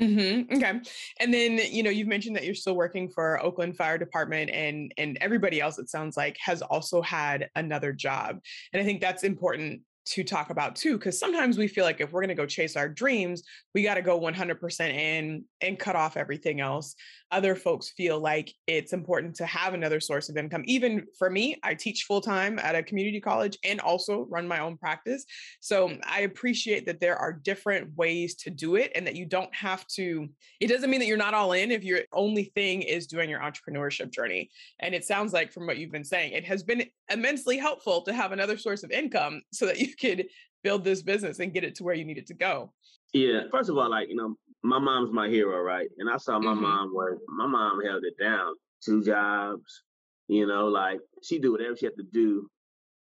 Mm-hmm. 0.00 0.54
Okay, 0.56 0.80
and 1.18 1.34
then 1.34 1.58
you 1.70 1.82
know 1.82 1.90
you've 1.90 2.06
mentioned 2.06 2.36
that 2.36 2.44
you're 2.44 2.54
still 2.54 2.76
working 2.76 3.08
for 3.08 3.42
Oakland 3.42 3.76
Fire 3.76 3.98
Department, 3.98 4.48
and 4.50 4.92
and 4.96 5.18
everybody 5.20 5.60
else 5.60 5.78
it 5.78 5.90
sounds 5.90 6.16
like 6.16 6.36
has 6.40 6.62
also 6.62 7.02
had 7.02 7.50
another 7.56 7.92
job, 7.92 8.38
and 8.72 8.80
I 8.80 8.84
think 8.84 9.00
that's 9.00 9.24
important 9.24 9.80
to 10.08 10.24
talk 10.24 10.50
about 10.50 10.74
too 10.76 10.96
because 10.96 11.18
sometimes 11.18 11.58
we 11.58 11.68
feel 11.68 11.84
like 11.84 12.00
if 12.00 12.12
we're 12.12 12.20
going 12.20 12.28
to 12.28 12.34
go 12.34 12.46
chase 12.46 12.76
our 12.76 12.88
dreams 12.88 13.42
we 13.74 13.82
got 13.82 13.94
to 13.94 14.02
go 14.02 14.18
100% 14.18 14.80
in 14.90 15.44
and 15.60 15.78
cut 15.78 15.96
off 15.96 16.16
everything 16.16 16.60
else 16.60 16.94
other 17.30 17.54
folks 17.54 17.90
feel 17.90 18.18
like 18.20 18.52
it's 18.66 18.92
important 18.92 19.34
to 19.36 19.46
have 19.46 19.74
another 19.74 20.00
source 20.00 20.28
of 20.28 20.36
income. 20.36 20.62
Even 20.66 21.04
for 21.18 21.28
me, 21.28 21.56
I 21.62 21.74
teach 21.74 22.04
full 22.04 22.20
time 22.20 22.58
at 22.58 22.74
a 22.74 22.82
community 22.82 23.20
college 23.20 23.58
and 23.64 23.80
also 23.80 24.26
run 24.30 24.48
my 24.48 24.60
own 24.60 24.76
practice. 24.78 25.24
So 25.60 25.92
I 26.04 26.20
appreciate 26.20 26.86
that 26.86 27.00
there 27.00 27.16
are 27.16 27.32
different 27.32 27.94
ways 27.96 28.34
to 28.36 28.50
do 28.50 28.76
it 28.76 28.92
and 28.94 29.06
that 29.06 29.16
you 29.16 29.26
don't 29.26 29.54
have 29.54 29.86
to, 29.88 30.28
it 30.60 30.68
doesn't 30.68 30.90
mean 30.90 31.00
that 31.00 31.06
you're 31.06 31.16
not 31.16 31.34
all 31.34 31.52
in 31.52 31.70
if 31.70 31.84
your 31.84 32.00
only 32.12 32.44
thing 32.54 32.82
is 32.82 33.06
doing 33.06 33.28
your 33.28 33.40
entrepreneurship 33.40 34.10
journey. 34.10 34.50
And 34.80 34.94
it 34.94 35.04
sounds 35.04 35.32
like 35.32 35.52
from 35.52 35.66
what 35.66 35.78
you've 35.78 35.92
been 35.92 36.04
saying, 36.04 36.32
it 36.32 36.44
has 36.44 36.62
been 36.62 36.84
immensely 37.10 37.58
helpful 37.58 38.02
to 38.02 38.12
have 38.12 38.32
another 38.32 38.56
source 38.56 38.82
of 38.84 38.90
income 38.90 39.42
so 39.52 39.66
that 39.66 39.78
you 39.78 39.94
could 40.00 40.26
build 40.62 40.84
this 40.84 41.02
business 41.02 41.38
and 41.38 41.52
get 41.52 41.64
it 41.64 41.74
to 41.76 41.84
where 41.84 41.94
you 41.94 42.04
need 42.04 42.18
it 42.18 42.26
to 42.28 42.34
go. 42.34 42.72
Yeah. 43.12 43.42
First 43.50 43.70
of 43.70 43.78
all, 43.78 43.90
like, 43.90 44.08
you 44.08 44.16
know, 44.16 44.34
my 44.62 44.78
mom's 44.78 45.12
my 45.12 45.28
hero, 45.28 45.60
right? 45.62 45.88
And 45.98 46.10
I 46.10 46.16
saw 46.16 46.38
my 46.38 46.52
mm-hmm. 46.52 46.62
mom 46.62 46.94
work. 46.94 47.18
My 47.28 47.46
mom 47.46 47.80
held 47.84 48.04
it 48.04 48.22
down. 48.22 48.54
Two 48.84 49.02
jobs, 49.02 49.82
you 50.28 50.46
know, 50.46 50.66
like 50.66 51.00
she 51.22 51.38
did 51.38 51.48
whatever 51.48 51.76
she 51.76 51.86
had 51.86 51.96
to 51.96 52.04
do 52.12 52.48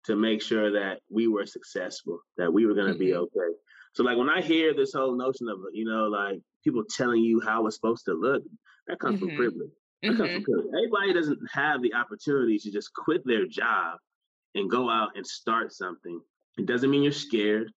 to 0.04 0.16
make 0.16 0.42
sure 0.42 0.72
that 0.72 1.00
we 1.10 1.26
were 1.26 1.46
successful, 1.46 2.18
that 2.36 2.52
we 2.52 2.66
were 2.66 2.74
going 2.74 2.88
to 2.88 2.92
mm-hmm. 2.92 3.00
be 3.00 3.14
okay. 3.14 3.54
So 3.94 4.02
like 4.02 4.18
when 4.18 4.28
I 4.28 4.42
hear 4.42 4.74
this 4.74 4.92
whole 4.92 5.16
notion 5.16 5.48
of, 5.48 5.58
you 5.72 5.84
know, 5.86 6.08
like 6.08 6.40
people 6.64 6.82
telling 6.90 7.22
you 7.22 7.40
how 7.44 7.66
it's 7.66 7.76
supposed 7.76 8.04
to 8.06 8.12
look, 8.12 8.42
that 8.88 8.98
comes 8.98 9.20
mm-hmm. 9.20 9.28
from 9.28 9.36
privilege. 9.36 9.70
That 10.02 10.08
comes 10.08 10.18
from 10.18 10.28
mm-hmm. 10.28 10.42
privilege. 10.42 10.66
Everybody 10.76 11.14
doesn't 11.14 11.38
have 11.52 11.80
the 11.80 11.94
opportunity 11.94 12.58
to 12.58 12.70
just 12.70 12.90
quit 12.92 13.22
their 13.24 13.46
job 13.46 13.96
and 14.54 14.68
go 14.68 14.90
out 14.90 15.10
and 15.14 15.26
start 15.26 15.72
something. 15.72 16.20
It 16.58 16.66
doesn't 16.66 16.90
mean 16.90 17.02
you're 17.02 17.12
scared. 17.12 17.72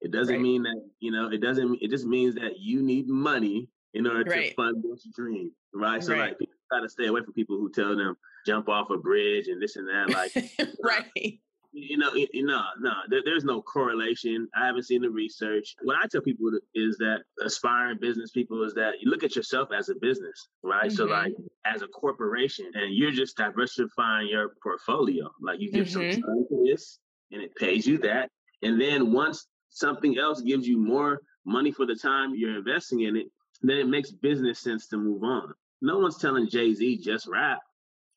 It 0.00 0.10
doesn't 0.10 0.34
right. 0.34 0.42
mean 0.42 0.62
that, 0.64 0.82
you 1.00 1.12
know, 1.12 1.30
it 1.30 1.40
doesn't, 1.40 1.78
it 1.80 1.90
just 1.90 2.06
means 2.06 2.34
that 2.34 2.58
you 2.58 2.82
need 2.82 3.08
money 3.08 3.68
in 3.94 4.06
order 4.06 4.30
right. 4.30 4.48
to 4.50 4.54
fund 4.54 4.82
this 4.82 5.06
dream. 5.14 5.52
Right. 5.74 6.02
So 6.02 6.12
right. 6.12 6.30
like 6.30 6.38
people 6.38 6.54
gotta 6.70 6.88
stay 6.88 7.06
away 7.06 7.22
from 7.22 7.34
people 7.34 7.56
who 7.56 7.70
tell 7.70 7.96
them 7.96 8.16
jump 8.46 8.68
off 8.68 8.90
a 8.90 8.98
bridge 8.98 9.48
and 9.48 9.60
this 9.60 9.76
and 9.76 9.88
that. 9.88 10.10
Like 10.10 10.68
right. 10.82 11.38
You 11.74 11.96
know, 11.96 12.12
you 12.14 12.44
know, 12.44 12.62
no, 12.80 12.92
there, 13.08 13.22
there's 13.24 13.44
no 13.44 13.62
correlation. 13.62 14.46
I 14.54 14.66
haven't 14.66 14.82
seen 14.82 15.00
the 15.00 15.08
research. 15.08 15.74
What 15.80 15.96
I 15.96 16.06
tell 16.06 16.20
people 16.20 16.50
is 16.74 16.98
that 16.98 17.20
aspiring 17.42 17.96
business 17.98 18.30
people 18.30 18.62
is 18.64 18.74
that 18.74 19.00
you 19.00 19.10
look 19.10 19.24
at 19.24 19.34
yourself 19.34 19.70
as 19.74 19.88
a 19.88 19.94
business, 19.94 20.48
right? 20.62 20.88
Mm-hmm. 20.88 20.96
So, 20.96 21.04
like, 21.06 21.32
as 21.64 21.80
a 21.80 21.86
corporation, 21.86 22.70
and 22.74 22.94
you're 22.94 23.10
just 23.10 23.38
diversifying 23.38 24.28
your 24.28 24.52
portfolio. 24.62 25.30
Like, 25.40 25.60
you 25.60 25.72
give 25.72 25.86
mm-hmm. 25.86 26.12
some 26.12 26.22
time 26.22 26.44
to 26.50 26.62
this, 26.62 26.98
and 27.32 27.42
it 27.42 27.54
pays 27.56 27.86
you 27.86 27.98
that. 27.98 28.30
And 28.62 28.80
then 28.80 29.12
once 29.12 29.46
something 29.70 30.18
else 30.18 30.40
gives 30.42 30.66
you 30.66 30.78
more 30.78 31.20
money 31.44 31.72
for 31.72 31.86
the 31.86 31.96
time 31.96 32.34
you're 32.34 32.58
investing 32.58 33.00
in 33.00 33.16
it, 33.16 33.26
then 33.62 33.78
it 33.78 33.88
makes 33.88 34.10
business 34.10 34.60
sense 34.60 34.86
to 34.88 34.96
move 34.96 35.22
on. 35.24 35.52
No 35.80 35.98
one's 35.98 36.18
telling 36.18 36.48
Jay 36.48 36.72
Z 36.74 36.98
just 37.02 37.26
rap. 37.26 37.58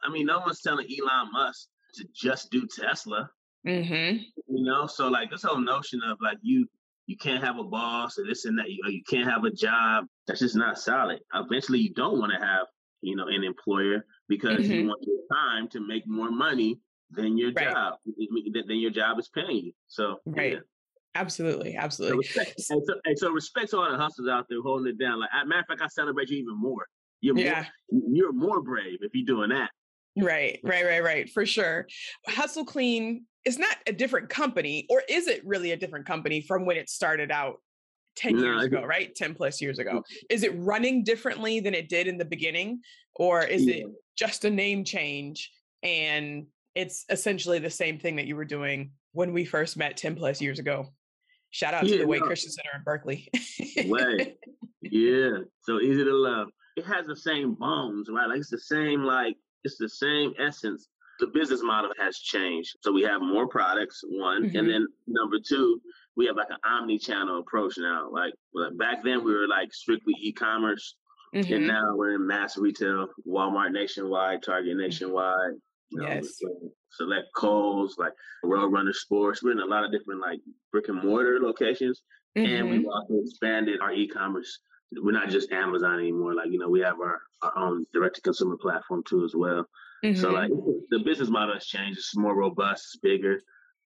I 0.03 0.11
mean, 0.11 0.25
no 0.25 0.39
one's 0.39 0.61
telling 0.61 0.85
Elon 0.85 1.31
Musk 1.31 1.67
to 1.95 2.05
just 2.13 2.51
do 2.51 2.67
Tesla. 2.67 3.29
Mm-hmm. 3.65 4.17
You 4.47 4.63
know, 4.63 4.85
so 4.85 5.07
like 5.07 5.31
this 5.31 5.43
whole 5.43 5.59
notion 5.59 6.01
of 6.05 6.17
like 6.21 6.37
you 6.41 6.67
you 7.07 7.17
can't 7.17 7.43
have 7.43 7.59
a 7.59 7.63
boss 7.63 8.17
or 8.17 8.25
this 8.25 8.45
and 8.45 8.57
that, 8.57 8.69
you, 8.69 8.79
or 8.83 8.89
you 8.89 9.03
can't 9.07 9.29
have 9.29 9.43
a 9.43 9.51
job. 9.51 10.05
That's 10.27 10.39
just 10.39 10.55
not 10.55 10.77
solid. 10.77 11.19
Eventually, 11.33 11.79
you 11.79 11.93
don't 11.93 12.19
want 12.19 12.31
to 12.31 12.45
have 12.45 12.67
you 13.01 13.15
know 13.15 13.27
an 13.27 13.43
employer 13.43 14.05
because 14.27 14.59
mm-hmm. 14.59 14.71
you 14.71 14.87
want 14.87 15.03
your 15.05 15.19
time 15.31 15.67
to 15.69 15.79
make 15.79 16.03
more 16.07 16.31
money 16.31 16.79
than 17.11 17.37
your 17.37 17.51
right. 17.53 17.71
job. 17.71 17.95
Eh, 18.07 18.11
eh, 18.21 18.61
then 18.67 18.77
your 18.77 18.91
job 18.91 19.19
is 19.19 19.29
paying 19.29 19.65
you. 19.65 19.71
So 19.87 20.17
right. 20.25 20.53
Yeah. 20.53 20.59
Absolutely, 21.17 21.77
absolutely. 21.77 22.25
So 22.25 22.39
respect, 22.39 22.63
and, 22.69 22.81
so, 22.85 22.93
and 23.05 23.17
so 23.17 23.31
respect 23.31 23.69
to 23.69 23.79
all 23.79 23.89
the 23.89 23.97
hustlers 23.97 24.27
out 24.27 24.47
there 24.49 24.61
holding 24.61 24.93
it 24.93 24.99
down. 24.99 25.21
Like, 25.21 25.29
matter 25.45 25.61
of 25.61 25.65
fact, 25.67 25.81
I 25.81 25.87
celebrate 25.87 26.29
you 26.29 26.37
even 26.39 26.59
more. 26.59 26.85
You're 27.21 27.37
yeah. 27.37 27.65
more, 27.89 28.03
you're 28.11 28.33
more 28.33 28.61
brave 28.61 28.97
if 28.99 29.11
you're 29.13 29.25
doing 29.25 29.49
that. 29.51 29.69
Right, 30.17 30.59
right, 30.63 30.85
right, 30.85 31.01
right, 31.01 31.29
for 31.29 31.45
sure. 31.45 31.87
Hustle 32.27 32.65
Clean 32.65 33.25
is 33.45 33.57
not 33.57 33.77
a 33.87 33.93
different 33.93 34.27
company, 34.27 34.85
or 34.89 35.03
is 35.07 35.27
it 35.27 35.41
really 35.45 35.71
a 35.71 35.77
different 35.77 36.05
company 36.05 36.41
from 36.41 36.65
when 36.65 36.75
it 36.75 36.89
started 36.89 37.31
out? 37.31 37.61
10 38.17 38.39
years 38.39 38.63
ago, 38.63 38.81
right? 38.83 39.13
10 39.13 39.35
plus 39.35 39.61
years 39.61 39.77
mm, 39.77 39.81
ago. 39.81 39.91
Mm. 39.97 40.03
Is 40.29 40.43
it 40.43 40.57
running 40.57 41.03
differently 41.03 41.59
than 41.59 41.73
it 41.73 41.89
did 41.89 42.07
in 42.07 42.17
the 42.17 42.23
beginning? 42.23 42.79
Or 43.15 43.43
is 43.43 43.65
yeah. 43.65 43.75
it 43.75 43.87
just 44.17 44.45
a 44.45 44.49
name 44.49 44.85
change 44.85 45.51
and 45.83 46.45
it's 46.75 47.05
essentially 47.09 47.59
the 47.59 47.69
same 47.69 47.97
thing 47.97 48.17
that 48.17 48.27
you 48.27 48.35
were 48.35 48.45
doing 48.45 48.91
when 49.13 49.33
we 49.33 49.45
first 49.45 49.77
met 49.77 49.97
10 49.97 50.15
plus 50.15 50.41
years 50.41 50.59
ago? 50.59 50.87
Shout 51.49 51.73
out 51.73 51.85
yeah, 51.85 51.93
to 51.93 51.97
the 51.99 52.07
Way 52.07 52.19
no. 52.19 52.25
Christian 52.25 52.51
Center 52.51 52.69
in 52.75 52.83
Berkeley. 52.83 53.29
Way. 53.85 54.35
Yeah. 54.91 55.39
So 55.61 55.81
easy 55.81 56.03
to 56.03 56.13
love. 56.13 56.49
It 56.77 56.85
has 56.85 57.07
the 57.07 57.15
same 57.15 57.55
bones, 57.55 58.07
right? 58.07 58.27
Like 58.27 58.37
it's 58.37 58.51
the 58.51 58.59
same, 58.59 59.03
like, 59.03 59.35
it's 59.63 59.77
the 59.77 59.89
same 59.89 60.31
essence. 60.37 60.89
The 61.19 61.27
business 61.27 61.63
model 61.63 61.91
has 61.99 62.19
changed. 62.19 62.77
So 62.81 62.91
we 62.91 63.01
have 63.01 63.19
more 63.19 63.47
products, 63.47 64.03
one. 64.07 64.43
Mm-hmm. 64.43 64.57
And 64.57 64.69
then 64.69 64.87
number 65.07 65.37
two, 65.43 65.81
we 66.15 66.27
have 66.27 66.35
like 66.35 66.51
an 66.51 66.57
omni-channel 66.63 67.39
approach 67.39 67.79
now. 67.79 68.11
Like, 68.11 68.33
like 68.53 68.77
back 68.77 69.03
then 69.03 69.23
we 69.23 69.33
were 69.33 69.47
like 69.47 69.73
strictly 69.73 70.13
e-commerce. 70.19 70.95
Mm-hmm. 71.33 71.53
And 71.53 71.67
now 71.67 71.95
we're 71.95 72.13
in 72.13 72.27
mass 72.27 72.57
retail, 72.57 73.07
Walmart 73.27 73.71
nationwide, 73.71 74.43
Target 74.43 74.77
nationwide, 74.77 75.55
you 75.89 76.01
know, 76.01 76.07
yes. 76.07 76.39
select 76.91 77.27
Kohl's, 77.35 77.97
like 77.97 78.13
Roadrunner 78.43 78.93
Sports. 78.93 79.43
We're 79.43 79.51
in 79.51 79.59
a 79.59 79.65
lot 79.65 79.85
of 79.85 79.91
different 79.91 80.21
like 80.21 80.39
brick 80.71 80.89
and 80.89 81.03
mortar 81.03 81.39
locations. 81.41 82.01
Mm-hmm. 82.37 82.53
And 82.53 82.69
we've 82.69 82.87
also 82.87 83.21
expanded 83.23 83.79
our 83.81 83.93
e-commerce. 83.93 84.59
We're 84.91 85.11
not 85.11 85.29
just 85.29 85.51
Amazon 85.51 85.99
anymore. 85.99 86.35
Like, 86.35 86.51
you 86.51 86.59
know, 86.59 86.69
we 86.69 86.81
have 86.81 86.99
our, 86.99 87.19
our 87.41 87.57
own 87.57 87.85
direct 87.93 88.15
to 88.15 88.21
consumer 88.21 88.57
platform 88.57 89.03
too 89.07 89.23
as 89.23 89.33
well. 89.35 89.65
Mm-hmm. 90.03 90.19
So 90.19 90.31
like 90.31 90.49
the 90.89 90.99
business 90.99 91.29
model 91.29 91.53
has 91.53 91.65
changed. 91.65 91.97
It's 91.97 92.15
more 92.15 92.35
robust, 92.35 92.85
it's 92.93 92.97
bigger 93.01 93.39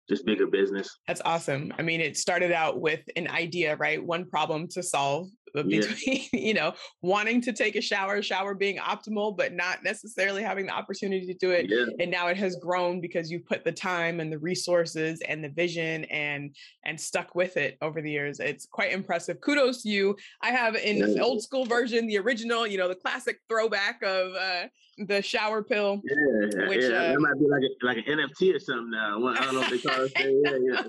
just 0.10 0.26
bigger 0.26 0.48
business. 0.48 1.00
That's 1.08 1.22
awesome. 1.26 1.74
I 1.78 1.82
mean, 1.82 2.02
it 2.02 2.18
started 2.18 2.52
out 2.52 2.80
with 2.80 3.02
an 3.16 3.28
idea, 3.28 3.76
right? 3.76 4.04
One 4.04 4.30
problem 4.30 4.68
to 4.70 4.82
solve 4.82 5.28
between, 5.64 6.22
yeah. 6.34 6.40
you 6.40 6.54
know, 6.54 6.74
wanting 7.02 7.42
to 7.42 7.54
take 7.54 7.76
a 7.76 7.82
shower, 7.82 8.22
shower 8.22 8.54
being 8.54 8.78
optimal, 8.78 9.36
but 9.36 9.54
not 9.54 9.84
necessarily 9.84 10.44
having 10.44 10.68
the 10.68 10.74
opportunity 10.74 11.26
to 11.26 11.34
do 11.34 11.52
it. 11.52 11.68
Yeah. 11.70 11.86
And 12.00 12.12
now 12.12 12.28
it 12.28 12.38
has 12.38 12.56
grown 12.58 13.02
because 13.02 13.32
you 13.32 13.40
put 13.40 13.64
the 13.64 13.72
time 13.72 14.20
and 14.20 14.32
the 14.32 14.40
resources 14.40 15.22
and 15.28 15.44
the 15.44 15.50
vision 15.50 16.06
and 16.06 16.56
and 16.86 17.00
stuck 17.00 17.36
with 17.36 17.58
it 17.58 17.78
over 17.82 18.02
the 18.02 18.12
years. 18.12 18.40
It's 18.40 18.66
quite 18.66 18.92
impressive. 18.92 19.42
Kudos 19.42 19.84
to 19.84 19.90
you. 19.90 20.16
I 20.42 20.52
have 20.52 20.76
in 20.76 20.98
yeah. 20.98 21.06
the 21.08 21.20
old 21.22 21.42
school 21.42 21.66
version, 21.66 22.08
the 22.08 22.18
original, 22.18 22.66
you 22.68 22.78
know, 22.78 22.88
the 22.88 22.96
classic 22.96 23.40
throwback 23.50 24.02
of 24.04 24.34
uh 24.34 24.68
the 24.98 25.22
shower 25.22 25.64
pill. 25.64 26.02
Yeah, 26.04 26.68
which, 26.68 26.84
yeah. 26.84 26.88
Uh, 26.88 27.12
that 27.12 27.20
might 27.20 27.40
be 27.40 27.48
like 27.48 27.62
a, 27.62 27.86
like 27.86 27.98
an 28.08 28.18
NFT 28.18 28.56
or 28.56 28.60
something 28.60 28.92
now. 28.92 29.28
I 29.28 29.46
don't 29.46 29.54
know 29.56 29.62
if 29.62 29.70
they 29.70 29.78
call 29.78 30.04
it. 30.04 30.12
Yeah, 30.16 30.52
yeah, 30.52 30.82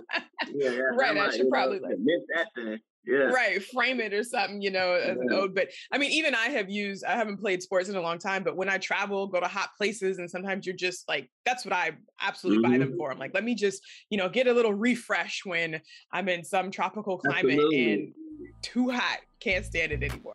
yeah. 0.54 0.70
yeah 0.72 0.80
right. 0.96 1.16
I, 1.16 1.36
should 1.36 1.50
probably 1.50 1.80
know, 1.80 1.88
like 1.88 1.98
that 2.34 2.46
thing. 2.54 2.78
Yeah. 3.08 3.28
Right. 3.28 3.62
Frame 3.62 4.00
it 4.00 4.12
or 4.12 4.22
something, 4.22 4.60
you 4.60 4.70
know, 4.70 4.92
as 4.92 5.16
an 5.16 5.32
ode. 5.32 5.54
But 5.54 5.68
I 5.90 5.96
mean, 5.96 6.10
even 6.12 6.34
I 6.34 6.48
have 6.48 6.68
used, 6.68 7.04
I 7.04 7.12
haven't 7.12 7.38
played 7.38 7.62
sports 7.62 7.88
in 7.88 7.96
a 7.96 8.02
long 8.02 8.18
time, 8.18 8.44
but 8.44 8.54
when 8.54 8.68
I 8.68 8.76
travel, 8.76 9.26
go 9.26 9.40
to 9.40 9.48
hot 9.48 9.70
places, 9.78 10.18
and 10.18 10.30
sometimes 10.30 10.66
you're 10.66 10.76
just 10.76 11.08
like, 11.08 11.30
that's 11.46 11.64
what 11.64 11.72
I 11.72 11.92
absolutely 12.20 12.62
mm-hmm. 12.62 12.72
buy 12.72 12.78
them 12.78 12.88
mm-hmm. 12.88 12.98
for. 12.98 13.10
I'm 13.10 13.18
like, 13.18 13.32
let 13.32 13.44
me 13.44 13.54
just, 13.54 13.82
you 14.10 14.18
know, 14.18 14.28
get 14.28 14.46
a 14.46 14.52
little 14.52 14.74
refresh 14.74 15.40
when 15.46 15.80
I'm 16.12 16.28
in 16.28 16.44
some 16.44 16.70
tropical 16.70 17.16
climate 17.16 17.52
absolutely. 17.52 17.92
and 17.92 18.12
too 18.60 18.90
hot. 18.90 19.20
Can't 19.40 19.64
stand 19.64 19.92
it 19.92 20.02
anymore. 20.02 20.34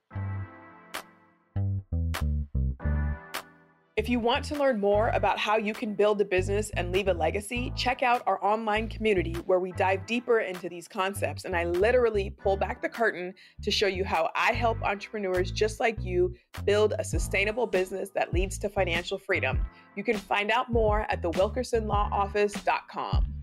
If 3.96 4.10
you 4.10 4.20
want 4.20 4.44
to 4.46 4.56
learn 4.56 4.80
more 4.80 5.10
about 5.10 5.38
how 5.38 5.58
you 5.58 5.72
can 5.72 5.94
build 5.94 6.20
a 6.20 6.26
business 6.26 6.72
and 6.72 6.92
leave 6.92 7.10
a 7.10 7.14
legacy, 7.14 7.72
check 7.76 8.02
out 8.02 8.24
our 8.26 8.44
online 8.44 8.88
community 8.88 9.34
where 9.46 9.60
we 9.60 9.72
dive 9.74 10.08
deeper 10.08 10.40
into 10.40 10.68
these 10.68 10.88
concepts. 10.88 11.46
And 11.46 11.56
I 11.56 11.66
literally 11.66 12.32
pull 12.32 12.58
back 12.58 12.82
the 12.82 12.90
curtain 12.90 13.36
to 13.62 13.70
show 13.70 13.86
you 13.86 14.04
how 14.04 14.32
I 14.36 14.52
help 14.52 14.82
entrepreneurs 14.82 15.52
just 15.52 15.80
like 15.80 16.04
you 16.04 16.34
build 16.66 16.96
a 16.98 17.04
sustainable 17.04 17.68
business 17.68 18.10
that 18.16 18.34
leads 18.34 18.58
to 18.60 18.70
financial 18.70 19.18
freedom. 19.20 19.64
You 19.96 20.04
can 20.04 20.18
find 20.18 20.50
out 20.50 20.72
more 20.72 21.06
at 21.12 21.22
thewilkersonlawoffice.com. 21.22 23.43